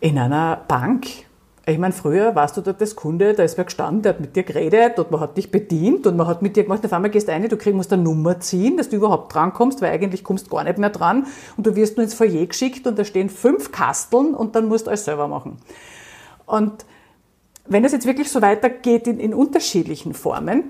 [0.00, 1.06] in einer Bank.
[1.64, 4.34] Ich meine, früher warst du dort als Kunde, da ist wer gestanden, der hat mit
[4.34, 7.10] dir geredet und man hat dich bedient und man hat mit dir gemacht, auf einmal
[7.10, 9.92] gehst du rein, du kriegst, musst eine Nummer ziehen, dass du überhaupt dran kommst, weil
[9.92, 12.98] eigentlich kommst du gar nicht mehr dran und du wirst nur ins Foyer geschickt und
[12.98, 15.58] da stehen fünf Kasteln und dann musst du alles selber machen.
[16.46, 16.84] Und
[17.66, 20.64] wenn es jetzt wirklich so weitergeht in, in unterschiedlichen Formen,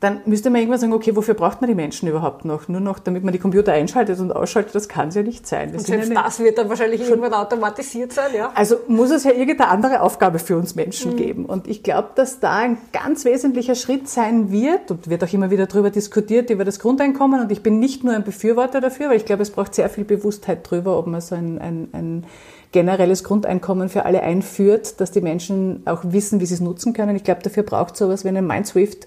[0.00, 2.68] dann müsste man irgendwann sagen, okay, wofür braucht man die Menschen überhaupt noch?
[2.68, 5.72] Nur noch, damit man die Computer einschaltet und ausschaltet, das kann es ja nicht sein.
[5.72, 8.52] Das und selbst eine, das wird dann wahrscheinlich irgendwann automatisiert sein, ja?
[8.54, 11.16] Also muss es ja irgendeine andere Aufgabe für uns Menschen mhm.
[11.16, 11.46] geben.
[11.46, 15.50] Und ich glaube, dass da ein ganz wesentlicher Schritt sein wird und wird auch immer
[15.50, 17.40] wieder darüber diskutiert, über das Grundeinkommen.
[17.40, 20.04] Und ich bin nicht nur ein Befürworter dafür, weil ich glaube, es braucht sehr viel
[20.04, 22.26] Bewusstheit darüber, ob man so ein, ein, ein
[22.74, 27.14] generelles Grundeinkommen für alle einführt, dass die Menschen auch wissen, wie sie es nutzen können.
[27.14, 29.06] Ich glaube, dafür braucht es sowas wie einen MindSwift,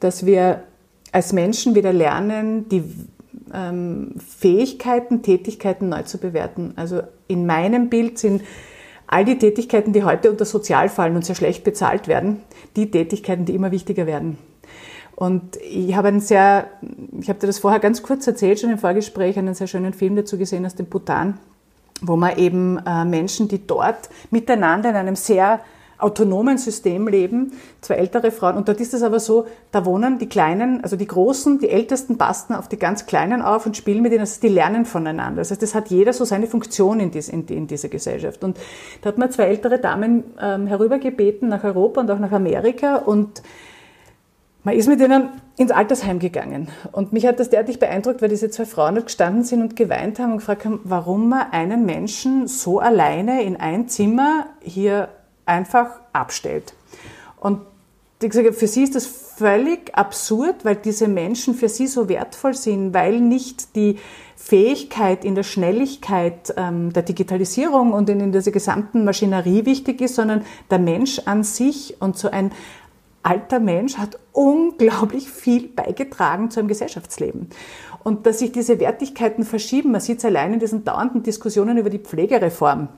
[0.00, 0.62] dass wir
[1.12, 2.82] als Menschen wieder lernen, die
[3.52, 6.72] ähm, Fähigkeiten, Tätigkeiten neu zu bewerten.
[6.76, 8.42] Also in meinem Bild sind
[9.06, 12.40] all die Tätigkeiten, die heute unter Sozial fallen und sehr schlecht bezahlt werden,
[12.76, 14.38] die Tätigkeiten, die immer wichtiger werden.
[15.14, 16.66] Und ich habe einen sehr,
[17.20, 20.16] ich habe dir das vorher ganz kurz erzählt, schon im Vorgespräch, einen sehr schönen Film
[20.16, 21.38] dazu gesehen aus dem Bhutan,
[22.02, 25.60] wo man eben äh, Menschen, die dort miteinander in einem sehr
[26.02, 28.56] autonomen System leben, zwei ältere Frauen.
[28.56, 32.18] Und dort ist es aber so, da wohnen die Kleinen, also die Großen, die Ältesten
[32.18, 34.20] passen auf die ganz Kleinen auf und spielen mit ihnen.
[34.20, 35.40] Also die lernen voneinander.
[35.40, 38.42] Das heißt, es hat jeder so seine Funktion in, dies, in, in, dieser Gesellschaft.
[38.42, 38.58] Und
[39.00, 43.42] da hat man zwei ältere Damen ähm, herübergebeten nach Europa und auch nach Amerika und
[44.64, 46.68] man ist mit ihnen ins Altersheim gegangen.
[46.92, 50.18] Und mich hat das derartig beeindruckt, weil diese zwei Frauen dort gestanden sind und geweint
[50.18, 55.08] haben und gefragt haben, warum man einen Menschen so alleine in ein Zimmer hier
[55.46, 56.74] einfach abstellt.
[57.40, 57.60] Und
[58.22, 62.54] ich sage, für sie ist das völlig absurd, weil diese Menschen für sie so wertvoll
[62.54, 63.98] sind, weil nicht die
[64.36, 70.14] Fähigkeit in der Schnelligkeit ähm, der Digitalisierung und in, in dieser gesamten Maschinerie wichtig ist,
[70.14, 72.52] sondern der Mensch an sich und so ein
[73.22, 77.48] alter Mensch hat unglaublich viel beigetragen zu einem Gesellschaftsleben.
[78.02, 81.90] Und dass sich diese Wertigkeiten verschieben, man sieht es allein in diesen dauernden Diskussionen über
[81.90, 82.88] die Pflegereform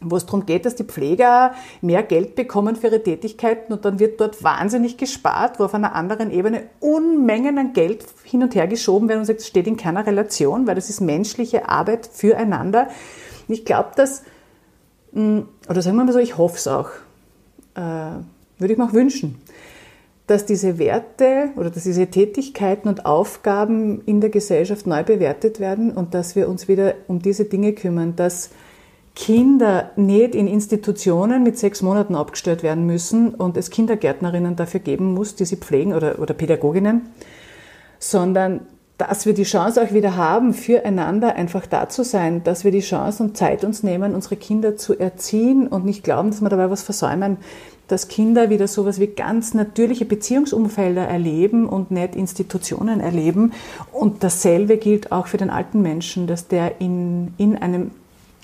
[0.00, 3.98] wo es darum geht, dass die Pfleger mehr Geld bekommen für ihre Tätigkeiten und dann
[3.98, 8.68] wird dort wahnsinnig gespart, wo auf einer anderen Ebene Unmengen an Geld hin und her
[8.68, 12.88] geschoben werden und sagt, es steht in keiner Relation, weil das ist menschliche Arbeit füreinander.
[13.48, 14.22] Ich glaube, dass,
[15.12, 16.90] hm, oder sagen wir mal so, ich hoffe es auch,
[17.74, 17.80] äh,
[18.58, 19.40] würde ich mir auch wünschen,
[20.28, 25.90] dass diese Werte oder dass diese Tätigkeiten und Aufgaben in der Gesellschaft neu bewertet werden
[25.90, 28.50] und dass wir uns wieder um diese Dinge kümmern, dass
[29.14, 35.14] Kinder nicht in Institutionen mit sechs Monaten abgestellt werden müssen und es Kindergärtnerinnen dafür geben
[35.14, 37.08] muss, die sie pflegen oder, oder Pädagoginnen,
[37.98, 38.60] sondern
[38.98, 42.80] dass wir die Chance auch wieder haben, füreinander einfach da zu sein, dass wir die
[42.80, 46.68] Chance und Zeit uns nehmen, unsere Kinder zu erziehen und nicht glauben, dass wir dabei
[46.68, 47.36] was versäumen,
[47.86, 53.52] dass Kinder wieder sowas wie ganz natürliche Beziehungsumfelder erleben und nicht Institutionen erleben.
[53.92, 57.92] Und dasselbe gilt auch für den alten Menschen, dass der in, in einem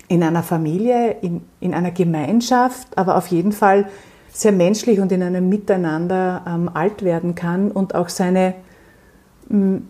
[0.06, 3.86] in einer Familie, in, in einer Gemeinschaft, aber auf jeden Fall
[4.30, 8.54] sehr menschlich und in einem Miteinander ähm, alt werden kann und auch seine,
[9.48, 9.80] mh,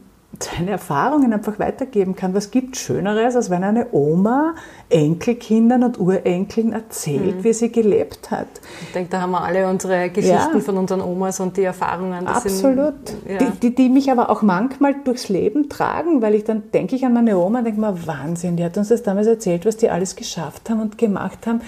[0.42, 2.34] seine Erfahrungen einfach weitergeben kann.
[2.34, 4.54] Was gibt Schöneres, als wenn eine Oma
[4.88, 7.44] Enkelkindern und Urenkeln erzählt, mhm.
[7.44, 8.48] wie sie gelebt hat?
[8.82, 10.60] Ich denke, da haben wir alle unsere Geschichten ja.
[10.60, 12.26] von unseren Omas und die Erfahrungen.
[12.26, 13.08] Absolut.
[13.08, 13.38] Sind, ja.
[13.38, 17.04] die, die, die, mich aber auch manchmal durchs Leben tragen, weil ich dann denke ich
[17.04, 19.90] an meine Oma und denke mir, Wahnsinn, die hat uns das damals erzählt, was die
[19.90, 21.60] alles geschafft haben und gemacht haben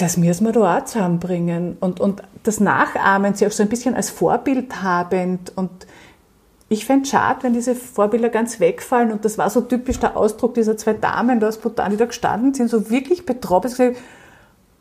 [0.00, 1.76] das müssen wir da auch zusammenbringen.
[1.80, 5.70] Und, und das Nachahmen, sie auch so ein bisschen als Vorbild habend und
[6.72, 9.10] ich fände es schade, wenn diese Vorbilder ganz wegfallen.
[9.10, 12.04] Und das war so typisch der Ausdruck dieser zwei Damen da aus Bhutan, die da
[12.04, 13.70] gestanden sind, so wirklich betroffen.
[13.70, 13.96] Gesagt,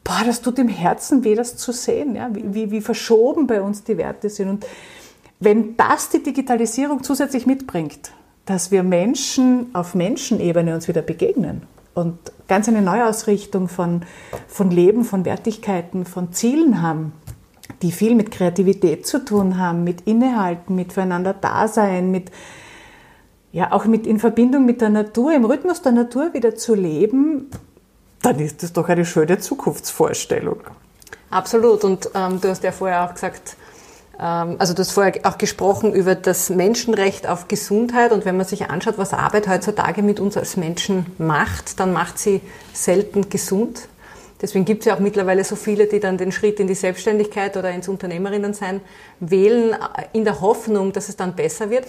[0.03, 2.29] boah, das tut im Herzen weh, das zu sehen, ja?
[2.31, 4.49] wie, wie, wie verschoben bei uns die Werte sind.
[4.49, 4.67] Und
[5.39, 8.11] wenn das die Digitalisierung zusätzlich mitbringt,
[8.45, 11.63] dass wir Menschen auf Menschenebene uns wieder begegnen
[11.95, 14.03] und ganz eine Neuausrichtung von,
[14.47, 17.13] von Leben, von Wertigkeiten, von Zielen haben,
[17.81, 22.31] die viel mit Kreativität zu tun haben, mit Innehalten, mit füreinander Dasein, mit
[23.51, 27.49] ja auch mit in Verbindung mit der Natur, im Rhythmus der Natur wieder zu leben,
[28.21, 30.61] dann ist das doch eine schöne Zukunftsvorstellung.
[31.29, 31.83] Absolut.
[31.83, 33.55] Und ähm, du hast ja vorher auch gesagt,
[34.19, 38.11] ähm, also du hast vorher auch gesprochen über das Menschenrecht auf Gesundheit.
[38.11, 42.19] Und wenn man sich anschaut, was Arbeit heutzutage mit uns als Menschen macht, dann macht
[42.19, 42.41] sie
[42.73, 43.87] selten gesund.
[44.41, 47.57] Deswegen gibt es ja auch mittlerweile so viele, die dann den Schritt in die Selbstständigkeit
[47.57, 48.79] oder ins Unternehmerinnensein
[49.19, 49.77] wählen, äh,
[50.13, 51.85] in der Hoffnung, dass es dann besser wird.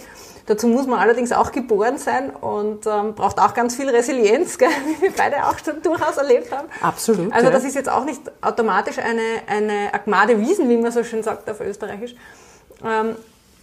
[0.47, 4.67] Dazu muss man allerdings auch geboren sein und ähm, braucht auch ganz viel Resilienz, gell,
[4.85, 6.67] wie wir beide auch schon durchaus erlebt haben.
[6.81, 7.31] Absolut.
[7.31, 11.23] Also das ist jetzt auch nicht automatisch eine, eine Agmade Wiesen, wie man so schön
[11.23, 12.15] sagt auf Österreichisch.
[12.83, 13.15] Ähm,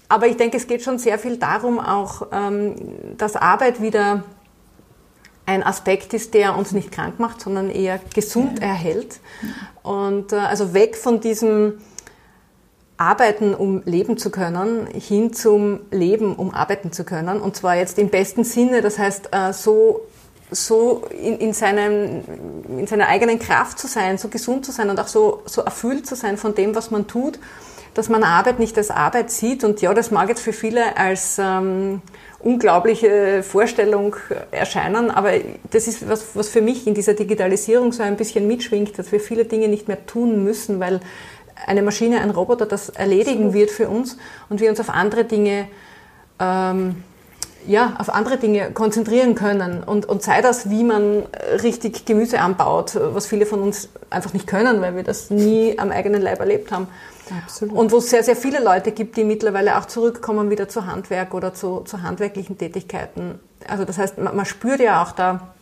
[0.08, 2.74] aber ich denke, es geht schon sehr viel darum, auch, ähm,
[3.18, 4.24] dass Arbeit wieder
[5.48, 9.18] ein Aspekt ist, der uns nicht krank macht, sondern eher gesund erhält.
[9.82, 11.80] Und äh, also weg von diesem
[12.98, 17.40] Arbeiten, um leben zu können, hin zum Leben, um arbeiten zu können.
[17.40, 20.02] Und zwar jetzt im besten Sinne, das heißt, äh, so,
[20.50, 22.24] so in, in, seinem,
[22.68, 26.06] in seiner eigenen Kraft zu sein, so gesund zu sein und auch so, so erfüllt
[26.06, 27.38] zu sein von dem, was man tut,
[27.94, 29.64] dass man Arbeit nicht als Arbeit sieht.
[29.64, 32.02] Und ja, das mag jetzt für viele als ähm,
[32.40, 34.16] unglaubliche Vorstellung
[34.50, 35.32] erscheinen, aber
[35.70, 39.20] das ist was, was für mich in dieser Digitalisierung so ein bisschen mitschwingt, dass wir
[39.20, 41.00] viele Dinge nicht mehr tun müssen, weil
[41.66, 44.16] eine Maschine, ein Roboter das erledigen wird für uns
[44.48, 45.66] und wir uns auf andere Dinge
[46.38, 47.02] ähm,
[47.66, 51.24] ja, auf andere Dinge konzentrieren können und, und sei das, wie man
[51.62, 55.90] richtig Gemüse anbaut, was viele von uns einfach nicht können, weil wir das nie am
[55.90, 56.88] eigenen Leib erlebt haben.
[57.44, 57.76] Absolut.
[57.76, 61.34] Und wo es sehr, sehr viele Leute gibt, die mittlerweile auch zurückkommen wieder zu Handwerk
[61.34, 63.38] oder zu, zu handwerklichen Tätigkeiten.
[63.66, 65.52] Also das heißt, man, man spürt ja auch da,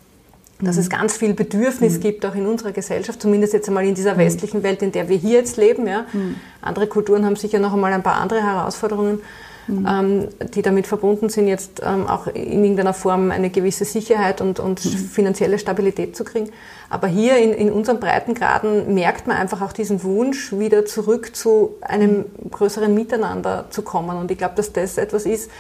[0.61, 0.83] dass mhm.
[0.83, 2.01] es ganz viel Bedürfnis mhm.
[2.01, 4.19] gibt, auch in unserer Gesellschaft, zumindest jetzt einmal in dieser mhm.
[4.19, 5.87] westlichen Welt, in der wir hier jetzt leben.
[5.87, 6.07] Ja.
[6.13, 6.37] Mhm.
[6.63, 9.21] Andere Kulturen haben sicher noch einmal ein paar andere Herausforderungen,
[9.67, 9.87] mhm.
[9.89, 14.61] ähm, die damit verbunden sind, jetzt ähm, auch in irgendeiner Form eine gewisse Sicherheit und,
[14.61, 14.91] und mhm.
[14.91, 16.51] finanzielle Stabilität zu kriegen.
[16.89, 21.75] Aber hier in, in unseren Breitengraden merkt man einfach auch diesen Wunsch, wieder zurück zu
[21.81, 24.17] einem größeren Miteinander zu kommen.
[24.17, 25.51] Und ich glaube, dass das etwas ist,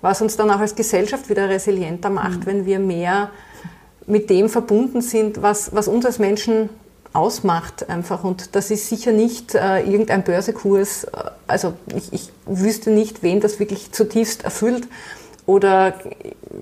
[0.00, 3.30] was uns dann auch als Gesellschaft wieder resilienter macht, wenn wir mehr
[4.06, 6.68] mit dem verbunden sind, was, was uns als Menschen
[7.14, 8.24] ausmacht einfach.
[8.24, 11.06] Und das ist sicher nicht äh, irgendein Börsekurs.
[11.46, 14.88] Also ich, ich wüsste nicht, wen das wirklich zutiefst erfüllt.
[15.46, 15.94] Oder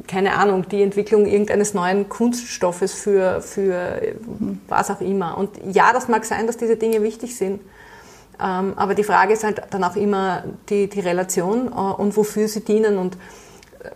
[0.09, 4.15] keine Ahnung, die Entwicklung irgendeines neuen Kunststoffes für, für
[4.69, 5.39] was auch immer.
[5.39, 7.61] Und ja, das mag sein, dass diese Dinge wichtig sind.
[8.41, 12.49] Ähm, aber die Frage ist halt dann auch immer die, die Relation äh, und wofür
[12.49, 12.99] sie dienen.
[12.99, 13.17] Und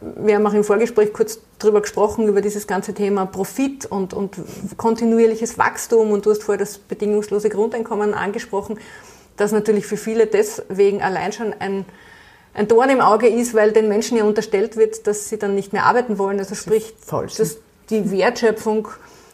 [0.01, 4.37] wir haben auch im Vorgespräch kurz darüber gesprochen, über dieses ganze Thema Profit und, und
[4.77, 6.11] kontinuierliches Wachstum.
[6.11, 8.79] Und du hast vorher das bedingungslose Grundeinkommen angesprochen,
[9.37, 11.85] das natürlich für viele deswegen allein schon ein,
[12.55, 15.73] ein Dorn im Auge ist, weil den Menschen ja unterstellt wird, dass sie dann nicht
[15.73, 16.39] mehr arbeiten wollen.
[16.39, 17.59] Also sprich, dass
[17.91, 18.89] die Wertschöpfung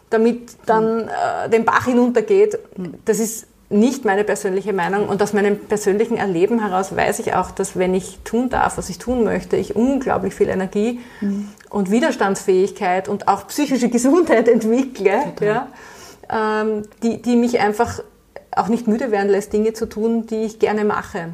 [0.09, 2.59] damit dann äh, den Bach hinuntergeht.
[3.05, 7.51] Das ist nicht meine persönliche Meinung und aus meinem persönlichen Erleben heraus weiß ich auch,
[7.51, 11.49] dass wenn ich tun darf, was ich tun möchte, ich unglaublich viel Energie mhm.
[11.69, 15.67] und Widerstandsfähigkeit und auch psychische Gesundheit entwickle, ja,
[16.29, 18.01] ähm, die, die mich einfach
[18.55, 21.33] auch nicht müde werden lässt, Dinge zu tun, die ich gerne mache.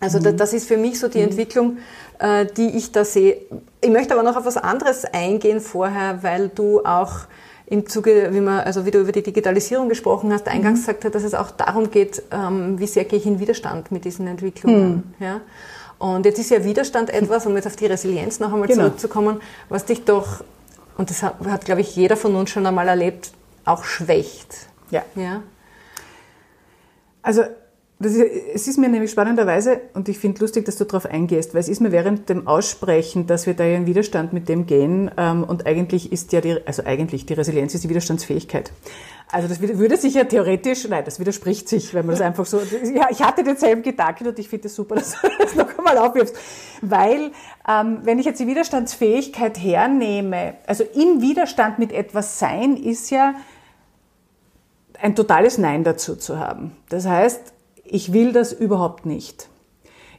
[0.00, 0.36] Also mhm.
[0.36, 1.24] das ist für mich so die mhm.
[1.24, 1.78] Entwicklung,
[2.18, 3.38] äh, die ich da sehe.
[3.80, 7.20] Ich möchte aber noch auf was anderes eingehen vorher, weil du auch
[7.66, 10.82] im Zuge, wie man, also wie du über die Digitalisierung gesprochen hast, eingangs mhm.
[10.82, 14.04] gesagt hat, dass es auch darum geht, ähm, wie sehr gehe ich in Widerstand mit
[14.04, 15.14] diesen Entwicklungen.
[15.18, 15.24] Mhm.
[15.24, 15.40] Ja?
[15.98, 18.82] Und jetzt ist ja Widerstand etwas, um jetzt auf die Resilienz noch einmal genau.
[18.82, 20.44] zurückzukommen, was dich doch,
[20.98, 23.30] und das hat, hat, glaube ich, jeder von uns schon einmal erlebt,
[23.64, 24.54] auch schwächt.
[24.90, 25.02] Ja.
[25.14, 25.42] ja?
[27.22, 27.44] Also
[28.00, 28.16] ist,
[28.54, 31.68] es ist mir nämlich spannenderweise, und ich finde lustig, dass du darauf eingehst, weil es
[31.68, 35.44] ist mir während dem Aussprechen, dass wir da ja in Widerstand mit dem gehen, ähm,
[35.44, 38.72] und eigentlich ist ja die, also eigentlich die Resilienz ist die Widerstandsfähigkeit.
[39.30, 42.60] Also das würde sich ja theoretisch, nein, das widerspricht sich, wenn man das einfach so,
[42.94, 45.98] ja, ich hatte denselben Gedanken und ich finde es super, dass du das noch einmal
[45.98, 46.36] aufwirfst.
[46.82, 47.30] Weil,
[47.68, 53.34] ähm, wenn ich jetzt die Widerstandsfähigkeit hernehme, also im Widerstand mit etwas sein, ist ja
[55.00, 56.76] ein totales Nein dazu zu haben.
[56.88, 57.53] Das heißt,
[57.84, 59.48] ich will das überhaupt nicht.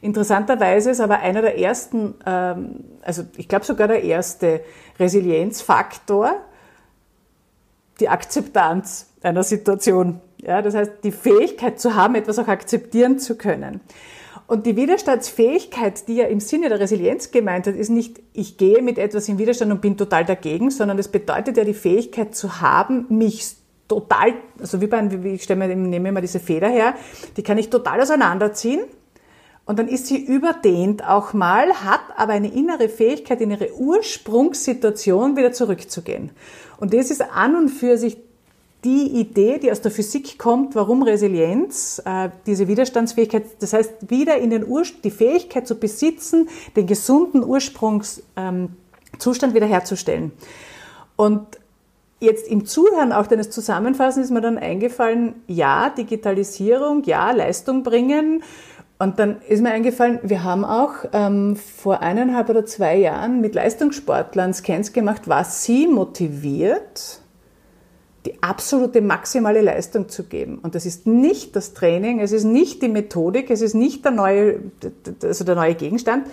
[0.00, 4.60] Interessanterweise ist aber einer der ersten, ähm, also ich glaube sogar der erste
[4.98, 6.34] Resilienzfaktor,
[8.00, 10.20] die Akzeptanz einer Situation.
[10.38, 13.80] Ja, das heißt, die Fähigkeit zu haben, etwas auch akzeptieren zu können.
[14.46, 18.80] Und die Widerstandsfähigkeit, die ja im Sinne der Resilienz gemeint hat, ist nicht, ich gehe
[18.80, 22.60] mit etwas in Widerstand und bin total dagegen, sondern es bedeutet ja die Fähigkeit zu
[22.60, 23.56] haben, mich
[23.88, 26.94] total, also wie bei, wie ich stelle mir, nehme immer diese Feder her,
[27.36, 28.80] die kann ich total auseinanderziehen.
[29.64, 35.36] Und dann ist sie überdehnt auch mal, hat aber eine innere Fähigkeit, in ihre Ursprungssituation
[35.36, 36.30] wieder zurückzugehen.
[36.78, 38.16] Und das ist an und für sich
[38.84, 44.38] die Idee, die aus der Physik kommt, warum Resilienz, äh, diese Widerstandsfähigkeit, das heißt, wieder
[44.38, 50.30] in den Urspr die Fähigkeit zu besitzen, den gesunden Ursprungszustand ähm, wiederherzustellen.
[51.16, 51.58] Und
[52.18, 58.42] Jetzt im Zuhören auch deines Zusammenfassens ist mir dann eingefallen, ja, Digitalisierung, ja, Leistung bringen.
[58.98, 63.54] Und dann ist mir eingefallen, wir haben auch ähm, vor eineinhalb oder zwei Jahren mit
[63.54, 67.20] Leistungssportlern Scans gemacht, was sie motiviert,
[68.24, 70.58] die absolute maximale Leistung zu geben.
[70.58, 74.12] Und das ist nicht das Training, es ist nicht die Methodik, es ist nicht der
[74.12, 74.60] neue,
[75.22, 76.26] also der neue Gegenstand,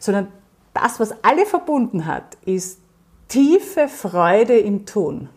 [0.00, 0.26] sondern
[0.74, 2.81] das, was alle verbunden hat, ist
[3.32, 5.30] tiefe Freude im Tun.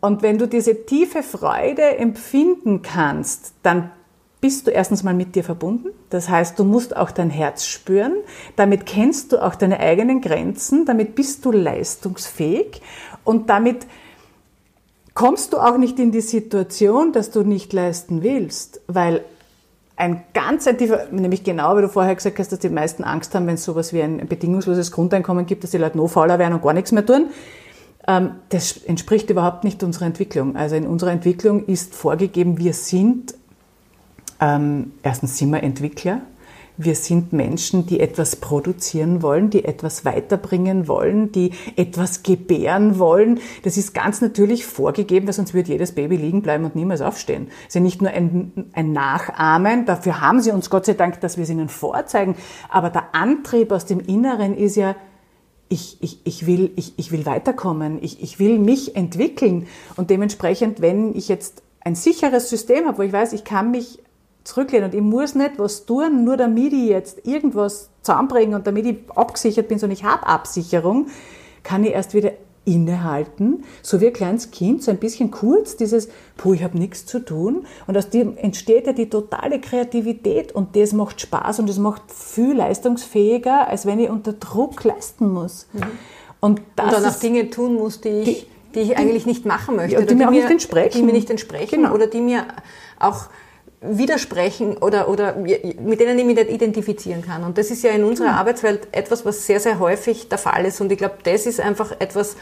[0.00, 3.92] Und wenn du diese tiefe Freude empfinden kannst, dann
[4.40, 5.90] bist du erstens mal mit dir verbunden.
[6.08, 8.14] Das heißt, du musst auch dein Herz spüren.
[8.56, 10.86] Damit kennst du auch deine eigenen Grenzen.
[10.86, 12.82] Damit bist du leistungsfähig.
[13.22, 13.86] Und damit
[15.14, 18.80] kommst du auch nicht in die Situation, dass du nicht leisten willst.
[18.88, 19.24] Weil
[20.00, 23.34] ein ganz ein tiefer, nämlich genau, wie du vorher gesagt hast, dass die meisten Angst
[23.34, 26.54] haben, wenn es sowas wie ein bedingungsloses Grundeinkommen gibt, dass die Leute noch fauler werden
[26.54, 27.26] und gar nichts mehr tun.
[28.08, 30.56] Ähm, das entspricht überhaupt nicht unserer Entwicklung.
[30.56, 33.34] Also in unserer Entwicklung ist vorgegeben, wir sind
[34.40, 36.22] ähm, erstens sind wir Entwickler.
[36.82, 43.38] Wir sind Menschen, die etwas produzieren wollen, die etwas weiterbringen wollen, die etwas gebären wollen.
[43.64, 47.48] Das ist ganz natürlich vorgegeben, weil sonst würde jedes Baby liegen bleiben und niemals aufstehen.
[47.48, 51.20] Das ist ja nicht nur ein, ein Nachahmen, dafür haben sie uns Gott sei Dank,
[51.20, 52.34] dass wir es ihnen vorzeigen.
[52.70, 54.96] Aber der Antrieb aus dem Inneren ist ja,
[55.68, 59.66] ich, ich, ich, will, ich, ich will weiterkommen, ich, ich will mich entwickeln.
[59.96, 63.98] Und dementsprechend, wenn ich jetzt ein sicheres System habe, wo ich weiß, ich kann mich
[64.44, 68.86] zurücklehnen und ich muss nicht was tun, nur damit ich jetzt irgendwas zusammenbringe und damit
[68.86, 71.08] ich abgesichert bin, sondern ich habe Absicherung,
[71.62, 72.32] kann ich erst wieder
[72.64, 77.06] innehalten, so wie ein kleines Kind, so ein bisschen kurz dieses, puh, ich habe nichts
[77.06, 77.66] zu tun.
[77.86, 82.02] Und aus dem entsteht ja die totale Kreativität und das macht Spaß und das macht
[82.12, 85.66] viel leistungsfähiger, als wenn ich unter Druck leisten muss.
[85.72, 85.80] Mhm.
[86.40, 89.46] Und, das und dann auch Dinge tun muss, die ich, die, die ich eigentlich nicht
[89.46, 89.98] machen möchte.
[89.98, 90.98] Ja, die, mir auch nicht entsprechen.
[90.98, 91.94] Die mir nicht entsprechen genau.
[91.94, 92.46] oder die mir
[92.98, 93.24] auch
[93.82, 97.44] widersprechen oder, oder mit denen ich mich nicht identifizieren kann.
[97.44, 98.38] Und das ist ja in unserer mhm.
[98.38, 100.80] Arbeitswelt etwas, was sehr, sehr häufig der Fall ist.
[100.80, 102.36] Und ich glaube, das ist einfach etwas,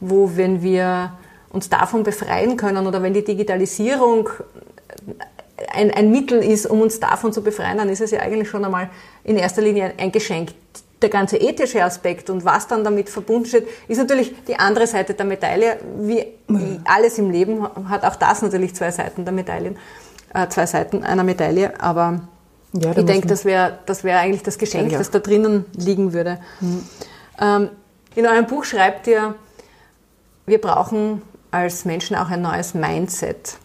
[0.00, 1.12] wo, wenn wir
[1.50, 4.30] uns davon befreien können oder wenn die Digitalisierung
[5.72, 8.64] ein, ein Mittel ist, um uns davon zu befreien, dann ist es ja eigentlich schon
[8.64, 8.88] einmal
[9.24, 10.50] in erster Linie ein Geschenk.
[11.02, 15.14] Der ganze ethische Aspekt und was dann damit verbunden steht, ist natürlich die andere Seite
[15.14, 15.78] der Medaille.
[15.98, 16.26] Wie
[16.84, 19.76] alles im Leben hat auch das natürlich zwei Seiten der Medaillen
[20.34, 22.20] äh, zwei Seiten einer Medaille, aber
[22.72, 24.98] ja, ich denke, das wäre das wär eigentlich das Geschenk, ja.
[24.98, 26.38] das da drinnen liegen würde.
[26.60, 26.84] Mhm.
[27.40, 27.70] Ähm,
[28.14, 29.34] in eurem Buch schreibt ihr,
[30.46, 33.56] wir brauchen als Menschen auch ein neues Mindset.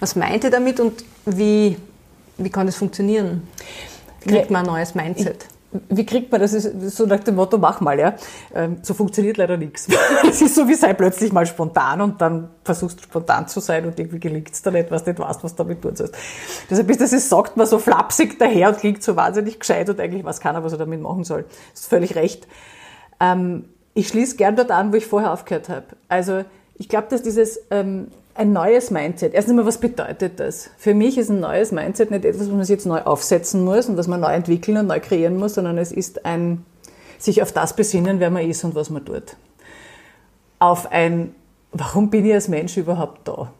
[0.00, 1.76] Was meint ihr damit und wie,
[2.38, 3.46] wie kann das funktionieren?
[4.26, 5.46] Kriegt man ein neues Mindset?
[5.88, 6.52] Wie kriegt man das?
[6.52, 8.14] So nach dem Motto, mach mal, ja.
[8.54, 9.86] Ähm, so funktioniert leider nichts.
[10.28, 13.86] Es ist so wie sei plötzlich mal spontan und dann versuchst du spontan zu sein
[13.86, 16.14] und irgendwie gelingt es dann nicht, was nicht weißt, was du damit tun sollst.
[16.68, 20.00] Deshalb ist das, es sagt man so flapsig daher und klingt so wahnsinnig gescheit und
[20.00, 21.44] eigentlich weiß keiner, was er damit machen soll.
[21.72, 22.48] Das ist völlig recht.
[23.20, 25.86] Ähm, ich schließe gern dort an, wo ich vorher aufgehört habe.
[26.08, 26.44] Also
[26.74, 29.34] ich glaube, dass dieses ähm, ein neues Mindset.
[29.34, 30.70] Erst einmal, was bedeutet das?
[30.78, 33.88] Für mich ist ein neues Mindset nicht etwas, was man sich jetzt neu aufsetzen muss
[33.88, 36.64] und was man neu entwickeln und neu kreieren muss, sondern es ist ein
[37.18, 39.36] sich auf das besinnen, wer man ist und was man tut.
[40.58, 41.34] Auf ein,
[41.72, 43.52] warum bin ich als Mensch überhaupt da?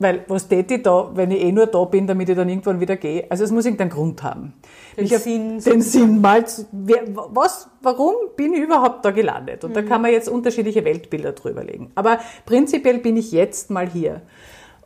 [0.00, 2.80] Weil was tät ich da, wenn ich eh nur da bin, damit ich dann irgendwann
[2.80, 3.30] wieder gehe?
[3.30, 4.54] Also es muss irgendeinen Grund haben.
[4.96, 5.60] Den ich Sinn.
[5.60, 6.42] Den Sinn mal,
[6.72, 9.62] wer, was, warum bin ich überhaupt da gelandet?
[9.62, 9.74] Und mhm.
[9.74, 11.92] da kann man jetzt unterschiedliche Weltbilder drüber legen.
[11.94, 14.22] Aber prinzipiell bin ich jetzt mal hier.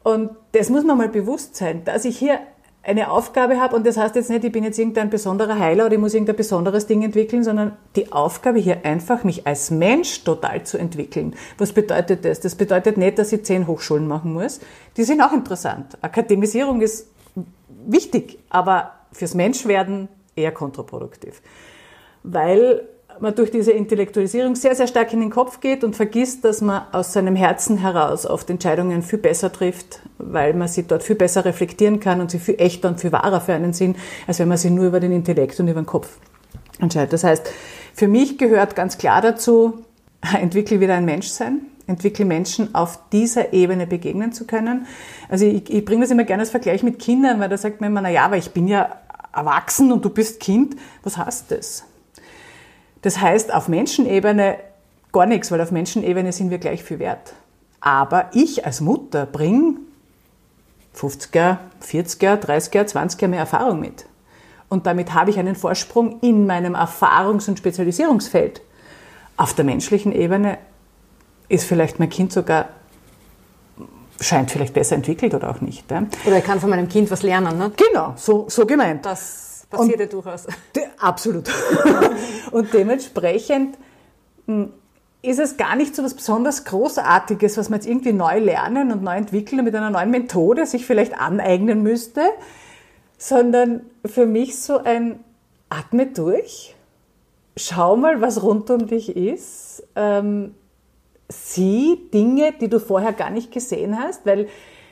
[0.03, 2.41] Und das muss man mal bewusst sein, dass ich hier
[2.85, 5.95] eine Aufgabe habe und das heißt jetzt nicht, ich bin jetzt irgendein besonderer Heiler oder
[5.95, 10.65] ich muss irgendein besonderes Ding entwickeln, sondern die Aufgabe hier einfach, mich als Mensch total
[10.65, 11.35] zu entwickeln.
[11.57, 12.41] Was bedeutet das?
[12.41, 14.61] Das bedeutet nicht, dass ich zehn Hochschulen machen muss.
[14.97, 15.97] Die sind auch interessant.
[16.03, 17.09] Akademisierung ist
[17.87, 21.41] wichtig, aber fürs Menschwerden eher kontraproduktiv.
[22.23, 22.89] Weil
[23.21, 26.83] man durch diese Intellektualisierung sehr, sehr stark in den Kopf geht und vergisst, dass man
[26.93, 31.45] aus seinem Herzen heraus oft Entscheidungen viel besser trifft, weil man sie dort viel besser
[31.45, 33.97] reflektieren kann und sie viel echter und viel wahrer für einen sind,
[34.27, 36.19] als wenn man sie nur über den Intellekt und über den Kopf
[36.79, 37.13] entscheidet.
[37.13, 37.51] Das heißt,
[37.95, 39.85] für mich gehört ganz klar dazu,
[40.41, 44.87] entwickle wieder ein Menschsein, entwickle Menschen auf dieser Ebene begegnen zu können.
[45.29, 47.91] Also ich, ich bringe das immer gerne als Vergleich mit Kindern, weil da sagt man
[47.91, 49.01] immer, na ja, aber ich bin ja
[49.33, 50.77] erwachsen und du bist Kind.
[51.03, 51.85] Was heißt das?
[53.05, 54.57] Das heißt auf Menschenebene
[55.13, 57.35] gar nichts, weil auf Menschenebene sind wir gleich viel wert.
[57.83, 59.75] Aber ich als Mutter bringe
[60.97, 64.07] 50er, 40er, 30er, 20er mehr Erfahrung mit.
[64.71, 68.63] Und damit habe ich einen Vorsprung in meinem Erfahrungs- und Spezialisierungsfeld.
[69.37, 70.57] Auf der menschlichen Ebene
[71.51, 72.71] ist vielleicht mein Kind sogar,
[74.19, 75.85] scheint vielleicht besser entwickelt oder auch nicht.
[76.25, 77.59] Oder ich kann von meinem Kind was lernen.
[77.59, 77.71] Ne?
[77.77, 79.05] Genau, so, so gemeint.
[79.05, 79.44] Das
[79.77, 80.47] Passiert ja durchaus.
[80.99, 81.51] Absolut.
[82.51, 83.77] und dementsprechend
[84.47, 84.73] hm,
[85.23, 89.03] ist es gar nicht so was besonders Großartiges, was man jetzt irgendwie neu lernen und
[89.03, 92.23] neu entwickeln und mit einer neuen Methode sich vielleicht aneignen müsste,
[93.17, 95.21] sondern für mich so ein
[95.71, 96.75] Atme durch,
[97.57, 100.55] schau mal, was rund um dich ist, ähm,
[101.29, 104.49] sieh Dinge, die du vorher gar nicht gesehen hast, weil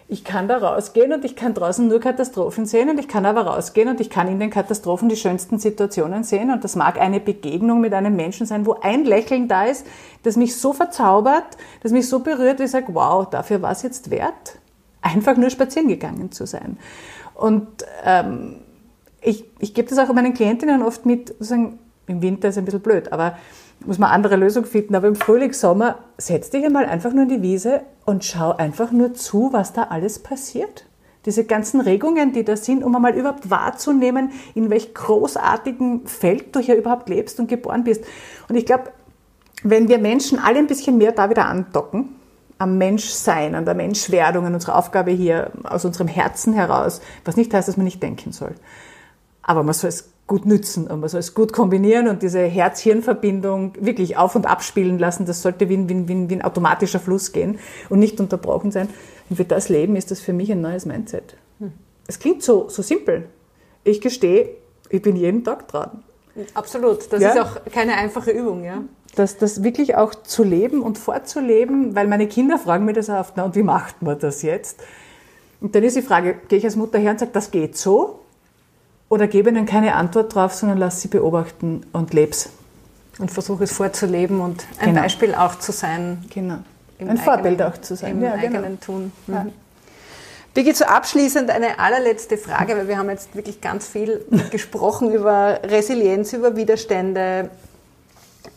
[0.09, 3.43] ich kann da rausgehen und ich kann draußen nur Katastrophen sehen und ich kann aber
[3.47, 7.21] rausgehen und ich kann in den Katastrophen die schönsten Situationen sehen und das mag eine
[7.21, 9.87] Begegnung mit einem Menschen sein, wo ein Lächeln da ist,
[10.23, 13.83] das mich so verzaubert, das mich so berührt, dass ich sage, wow, dafür war es
[13.83, 14.59] jetzt wert,
[15.01, 16.79] einfach nur spazieren gegangen zu sein.
[17.35, 17.67] Und
[18.05, 18.57] ähm,
[19.21, 22.81] ich, ich gebe das auch meinen Klientinnen oft mit, sozusagen, im Winter ist ein bisschen
[22.81, 23.39] blöd, aber
[23.87, 24.95] muss man andere Lösung finden.
[24.95, 28.93] Aber im Frühling, Sommer, setz dich einmal einfach nur in die Wiese und schau einfach
[28.93, 30.87] nur zu, was da alles passiert.
[31.25, 36.61] Diese ganzen Regungen, die da sind, um einmal überhaupt wahrzunehmen, in welch großartigen Feld du
[36.61, 38.05] hier überhaupt lebst und geboren bist.
[38.49, 38.91] Und ich glaube,
[39.63, 42.17] wenn wir Menschen alle ein bisschen mehr da wieder andocken,
[42.59, 47.53] am Menschsein, an der Menschwerdung, an unserer Aufgabe hier aus unserem Herzen heraus, was nicht
[47.53, 48.55] heißt, dass man nicht denken soll.
[49.43, 53.75] Aber man soll es gut nützen und man soll es gut kombinieren und diese Herz-Hirn-Verbindung
[53.79, 55.27] wirklich auf- und abspielen lassen.
[55.27, 57.59] Das sollte wie ein, wie, ein, wie ein automatischer Fluss gehen
[57.91, 58.89] und nicht unterbrochen sein.
[59.29, 61.37] Und für das Leben ist das für mich ein neues Mindset.
[61.59, 61.73] Hm.
[62.07, 63.29] Es klingt so, so simpel.
[63.85, 64.49] Ich gestehe,
[64.89, 66.03] ich bin jeden Tag dran.
[66.55, 67.13] Absolut.
[67.13, 67.33] Das ja?
[67.33, 68.85] ist auch keine einfache Übung, ja.
[69.15, 73.35] Das, das wirklich auch zu leben und vorzuleben, weil meine Kinder fragen mir das oft,
[73.37, 74.83] na und wie macht man das jetzt?
[75.61, 78.21] Und dann ist die Frage, gehe ich als Mutter her und sage, das geht so?
[79.13, 82.49] Oder gebe ihnen keine Antwort drauf, sondern lass sie beobachten und leb's.
[83.19, 85.03] Und versuche es vorzuleben und ein genau.
[85.03, 86.25] Beispiel auch zu sein.
[86.33, 86.55] Genau.
[86.55, 86.63] Ein
[86.99, 88.13] eigenen, Vorbild auch zu sein.
[88.13, 88.61] Im ja, genau.
[88.61, 89.13] eigenen Tun.
[89.27, 89.35] Mhm.
[89.35, 89.47] Ja.
[90.55, 95.61] Birgit, so abschließend eine allerletzte Frage, weil wir haben jetzt wirklich ganz viel gesprochen über
[95.63, 97.51] Resilienz, über Widerstände,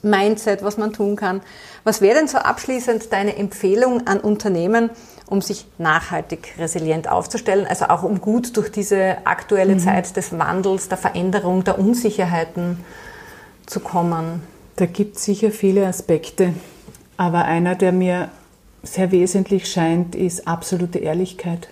[0.03, 1.41] Mindset, was man tun kann.
[1.84, 4.89] Was wäre denn so abschließend deine Empfehlung an Unternehmen,
[5.28, 9.80] um sich nachhaltig resilient aufzustellen, also auch um gut durch diese aktuelle mhm.
[9.80, 12.84] Zeit des Wandels, der Veränderung, der Unsicherheiten
[13.65, 14.43] zu kommen?
[14.76, 16.53] Da gibt es sicher viele Aspekte,
[17.17, 18.30] aber einer, der mir
[18.84, 21.69] sehr wesentlich scheint, ist absolute Ehrlichkeit.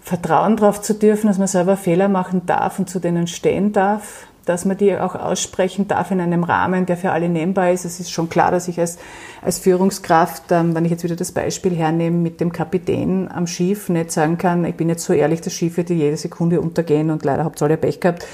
[0.00, 4.26] Vertrauen darauf zu dürfen, dass man selber Fehler machen darf und zu denen stehen darf,
[4.44, 7.84] dass man die auch aussprechen darf in einem Rahmen, der für alle nehmbar ist.
[7.84, 8.98] Es ist schon klar, dass ich als,
[9.42, 13.88] als Führungskraft, ähm, wenn ich jetzt wieder das Beispiel hernehme mit dem Kapitän am Schiff,
[13.88, 17.24] nicht sagen kann, ich bin jetzt so ehrlich, das Schiff wird jede Sekunde untergehen und
[17.24, 18.26] leider habt ihr alle Pech gehabt.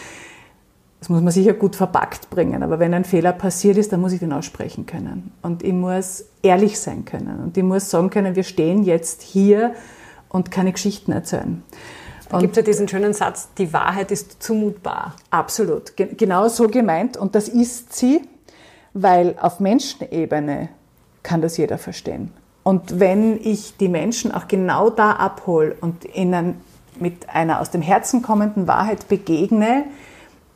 [1.00, 2.62] Das muss man sicher gut verpackt bringen.
[2.62, 5.32] Aber wenn ein Fehler passiert ist, dann muss ich den aussprechen können.
[5.40, 7.40] Und ich muss ehrlich sein können.
[7.42, 9.72] Und ich muss sagen können, wir stehen jetzt hier
[10.28, 11.62] und keine Geschichten erzählen.
[12.30, 15.16] Da gibt es ja diesen schönen Satz, die Wahrheit ist zumutbar.
[15.30, 17.16] Absolut, Ge genau so gemeint.
[17.16, 18.22] Und das ist sie,
[18.94, 20.68] weil auf Menschenebene
[21.22, 22.32] kann das jeder verstehen.
[22.62, 26.60] Und wenn ich die Menschen auch genau da abhole und ihnen
[27.00, 29.84] mit einer aus dem Herzen kommenden Wahrheit begegne,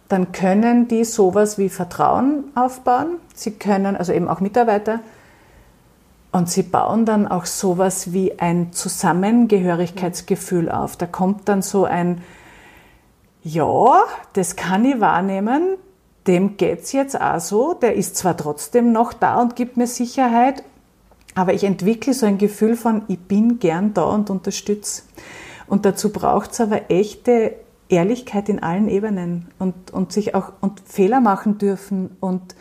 [0.09, 3.17] dann können die sowas wie Vertrauen aufbauen.
[3.35, 5.01] Sie können, also eben auch Mitarbeiter,
[6.35, 10.97] und sie bauen dann auch sowas wie ein Zusammengehörigkeitsgefühl auf.
[10.97, 12.23] Da kommt dann so ein,
[13.45, 15.77] ja, das kann ich wahrnehmen,
[16.27, 20.65] dem geht's jetzt auch so, der ist zwar trotzdem noch da und gibt mir Sicherheit,
[21.37, 25.03] aber ich entwickle so ein Gefühl von, ich bin gern da und unterstütze.
[25.69, 27.55] Und dazu braucht's aber echte
[27.89, 32.57] Ehrlichkeit in allen Ebenen und, und sich auch und Fehler machen dürfen und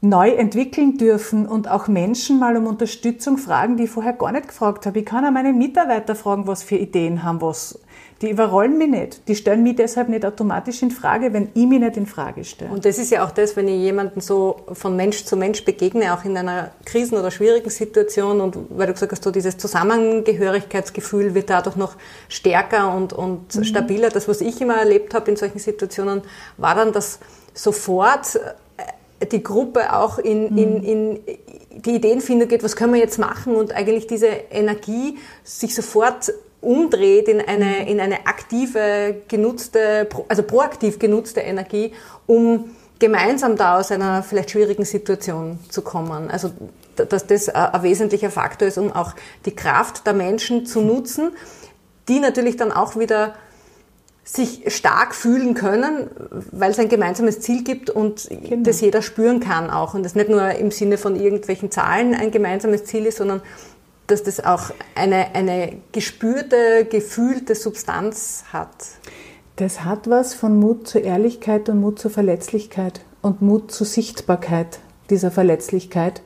[0.00, 4.48] neu entwickeln dürfen und auch Menschen mal um Unterstützung fragen, die ich vorher gar nicht
[4.48, 4.98] gefragt habe.
[4.98, 7.78] Ich kann auch meine Mitarbeiter fragen, was für Ideen haben, was.
[8.22, 9.28] Die überrollen mich nicht.
[9.28, 12.70] Die stellen mich deshalb nicht automatisch in Frage, wenn ich mich nicht in Frage stelle.
[12.70, 16.14] Und das ist ja auch das, wenn ich jemanden so von Mensch zu Mensch begegne,
[16.14, 21.34] auch in einer krisen- oder schwierigen Situation und weil du gesagt hast, so dieses Zusammengehörigkeitsgefühl
[21.34, 21.96] wird dadurch noch
[22.30, 23.64] stärker und, und mhm.
[23.64, 24.08] stabiler.
[24.08, 26.22] Das, was ich immer erlebt habe in solchen Situationen,
[26.56, 27.18] war dann, dass
[27.52, 28.38] sofort
[29.32, 30.58] die Gruppe auch in, mhm.
[30.58, 31.20] in, in
[31.82, 36.32] die Ideen findet, geht, was können wir jetzt machen und eigentlich diese Energie sich sofort
[36.60, 37.86] umdreht in eine, mhm.
[37.86, 41.92] in eine aktive, genutzte, also proaktiv genutzte Energie,
[42.26, 46.30] um gemeinsam da aus einer vielleicht schwierigen Situation zu kommen.
[46.30, 46.50] Also,
[46.96, 49.12] dass das ein wesentlicher Faktor ist, um auch
[49.44, 51.32] die Kraft der Menschen zu nutzen,
[52.08, 53.34] die natürlich dann auch wieder
[54.26, 56.10] sich stark fühlen können,
[56.50, 58.64] weil es ein gemeinsames Ziel gibt und genau.
[58.64, 59.94] das jeder spüren kann auch.
[59.94, 63.40] Und das nicht nur im Sinne von irgendwelchen Zahlen ein gemeinsames Ziel ist, sondern
[64.08, 68.74] dass das auch eine, eine gespürte, gefühlte Substanz hat.
[69.54, 74.80] Das hat was von Mut zur Ehrlichkeit und Mut zur Verletzlichkeit und Mut zur Sichtbarkeit
[75.08, 76.20] dieser Verletzlichkeit.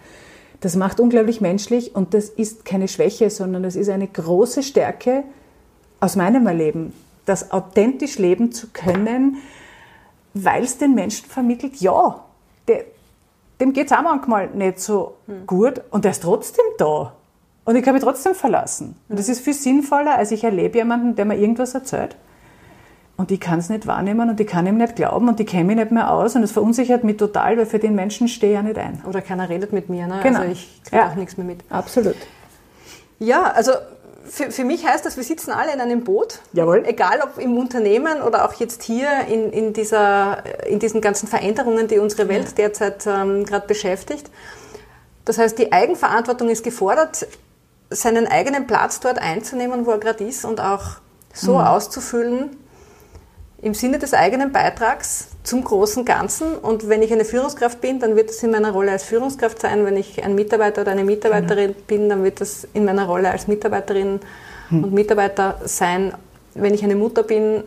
[0.62, 5.22] Das macht unglaublich menschlich und das ist keine Schwäche, sondern das ist eine große Stärke
[6.01, 6.94] aus meinem Erleben
[7.27, 9.39] das authentisch leben zu können,
[10.35, 12.25] weil es den Menschen vermittelt, ja,
[12.68, 12.85] der,
[13.61, 15.47] dem geht es auch manchmal nicht so hm.
[15.47, 17.12] gut und er ist trotzdem da.
[17.64, 18.97] Und ich kann mich trotzdem verlassen.
[19.09, 22.16] Und das ist viel sinnvoller, als ich erlebe jemanden, der mir irgendwas erzählt.
[23.16, 25.64] Und ich kann es nicht wahrnehmen und ich kann ihm nicht glauben und ich kenne
[25.64, 28.57] mich nicht mehr aus und es verunsichert mich total, weil für den Menschen stehe ich
[28.57, 29.03] ja nicht ein.
[29.07, 30.21] Oder keiner redet mit mir, ne?
[30.23, 30.39] Genau.
[30.39, 31.11] Also ich kriege Ja.
[31.11, 31.61] auch nichts mehr mit.
[31.68, 32.16] Absolut.
[33.18, 33.73] Ja, also
[34.31, 36.39] für, für mich heißt das, wir sitzen alle in einem Boot.
[36.53, 36.85] Jawohl.
[36.87, 41.89] Egal ob im Unternehmen oder auch jetzt hier in, in, dieser, in diesen ganzen Veränderungen,
[41.89, 44.31] die unsere Welt derzeit ähm, gerade beschäftigt.
[45.24, 47.26] Das heißt, die Eigenverantwortung ist gefordert,
[47.91, 50.99] seinen eigenen Platz dort einzunehmen, wo er gerade ist und auch
[51.35, 52.57] so auszufüllen
[53.63, 56.55] im Sinne des eigenen Beitrags zum großen Ganzen.
[56.55, 59.85] Und wenn ich eine Führungskraft bin, dann wird das in meiner Rolle als Führungskraft sein.
[59.85, 63.49] Wenn ich ein Mitarbeiter oder eine Mitarbeiterin bin, dann wird das in meiner Rolle als
[63.49, 64.21] Mitarbeiterin
[64.71, 66.15] und Mitarbeiter sein.
[66.55, 67.65] Wenn ich eine Mutter bin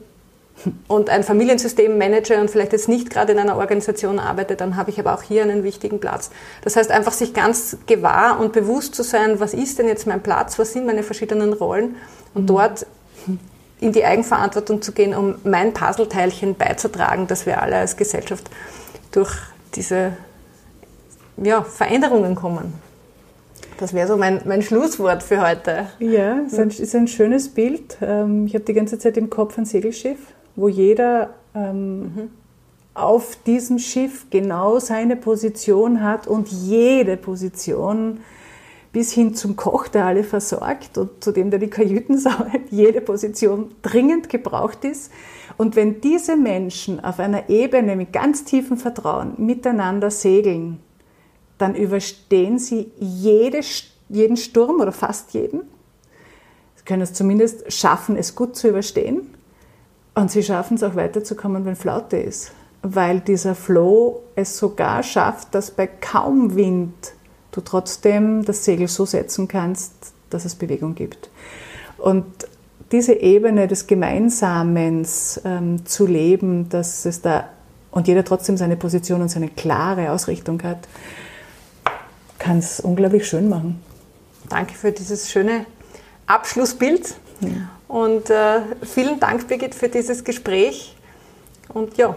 [0.88, 4.92] und ein Familiensystem manage und vielleicht jetzt nicht gerade in einer Organisation arbeite, dann habe
[4.92, 6.32] ich aber auch hier einen wichtigen Platz.
[6.62, 10.22] Das heißt, einfach sich ganz gewahr und bewusst zu sein, was ist denn jetzt mein
[10.22, 11.96] Platz, was sind meine verschiedenen Rollen
[12.34, 12.86] und dort
[13.84, 18.50] in die Eigenverantwortung zu gehen, um mein Puzzleteilchen beizutragen, dass wir alle als Gesellschaft
[19.12, 19.34] durch
[19.76, 20.14] diese
[21.38, 22.74] ja, Veränderungen kommen.
[23.78, 25.88] Das wäre so mein, mein Schlusswort für heute.
[26.00, 27.98] Ja, es ist ein, ist ein schönes Bild.
[28.02, 30.20] Ähm, Ich habe die ganze Zeit im Kopf ein Segelschiff,
[30.56, 32.30] wo jeder ähm,
[32.94, 38.20] auf diesem Schiff genau seine Position hat und jede Position
[38.94, 43.02] bis hin zum Koch, der alle versorgt und zu dem, der die Kajüten saugt, jede
[43.02, 45.12] Position dringend gebraucht ist.
[45.58, 50.80] Und wenn diese Menschen auf einer Ebene mit ganz tiefem Vertrauen miteinander segeln,
[51.58, 53.62] dann überstehen sie jede,
[54.10, 55.62] jeden Sturm oder fast jeden.
[56.76, 59.34] Sie können es zumindest schaffen, es gut zu überstehen.
[60.14, 62.52] Und sie schaffen es auch weiterzukommen, wenn Flaute ist.
[62.84, 67.14] Weil dieser Flow es sogar schafft, dass bei kaum Wind
[67.54, 69.94] du trotzdem das Segel so setzen kannst,
[70.30, 71.30] dass es Bewegung gibt.
[71.98, 72.26] Und
[72.92, 77.50] diese Ebene des Gemeinsamens ähm, zu leben, dass es da
[77.92, 80.80] und jeder trotzdem seine Position und seine klare Ausrichtung hat,
[82.40, 83.82] kann es unglaublich schön machen.
[84.50, 85.66] Danke für dieses schöne
[86.26, 87.16] Abschlussbild.
[87.88, 90.96] Und äh, vielen Dank, Birgit, für dieses Gespräch.
[91.70, 92.16] Und ja,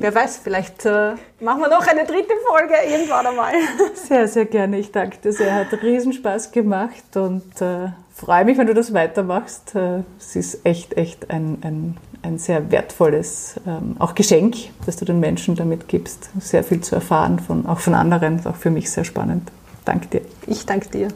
[0.00, 3.52] wer weiß, vielleicht äh, machen wir noch eine dritte Folge irgendwann einmal.
[3.94, 4.78] Sehr, sehr gerne.
[4.78, 5.54] Ich danke dir sehr.
[5.54, 9.74] Hat Riesenspaß gemacht und äh, freue mich, wenn du das weitermachst.
[9.74, 15.04] Äh, es ist echt, echt ein, ein, ein sehr wertvolles ähm, auch Geschenk, das du
[15.04, 16.30] den Menschen damit gibst.
[16.40, 18.44] Sehr viel zu erfahren, von, auch von anderen.
[18.46, 19.50] Auch für mich sehr spannend.
[19.84, 20.20] Danke dir.
[20.46, 21.08] Ich danke dir.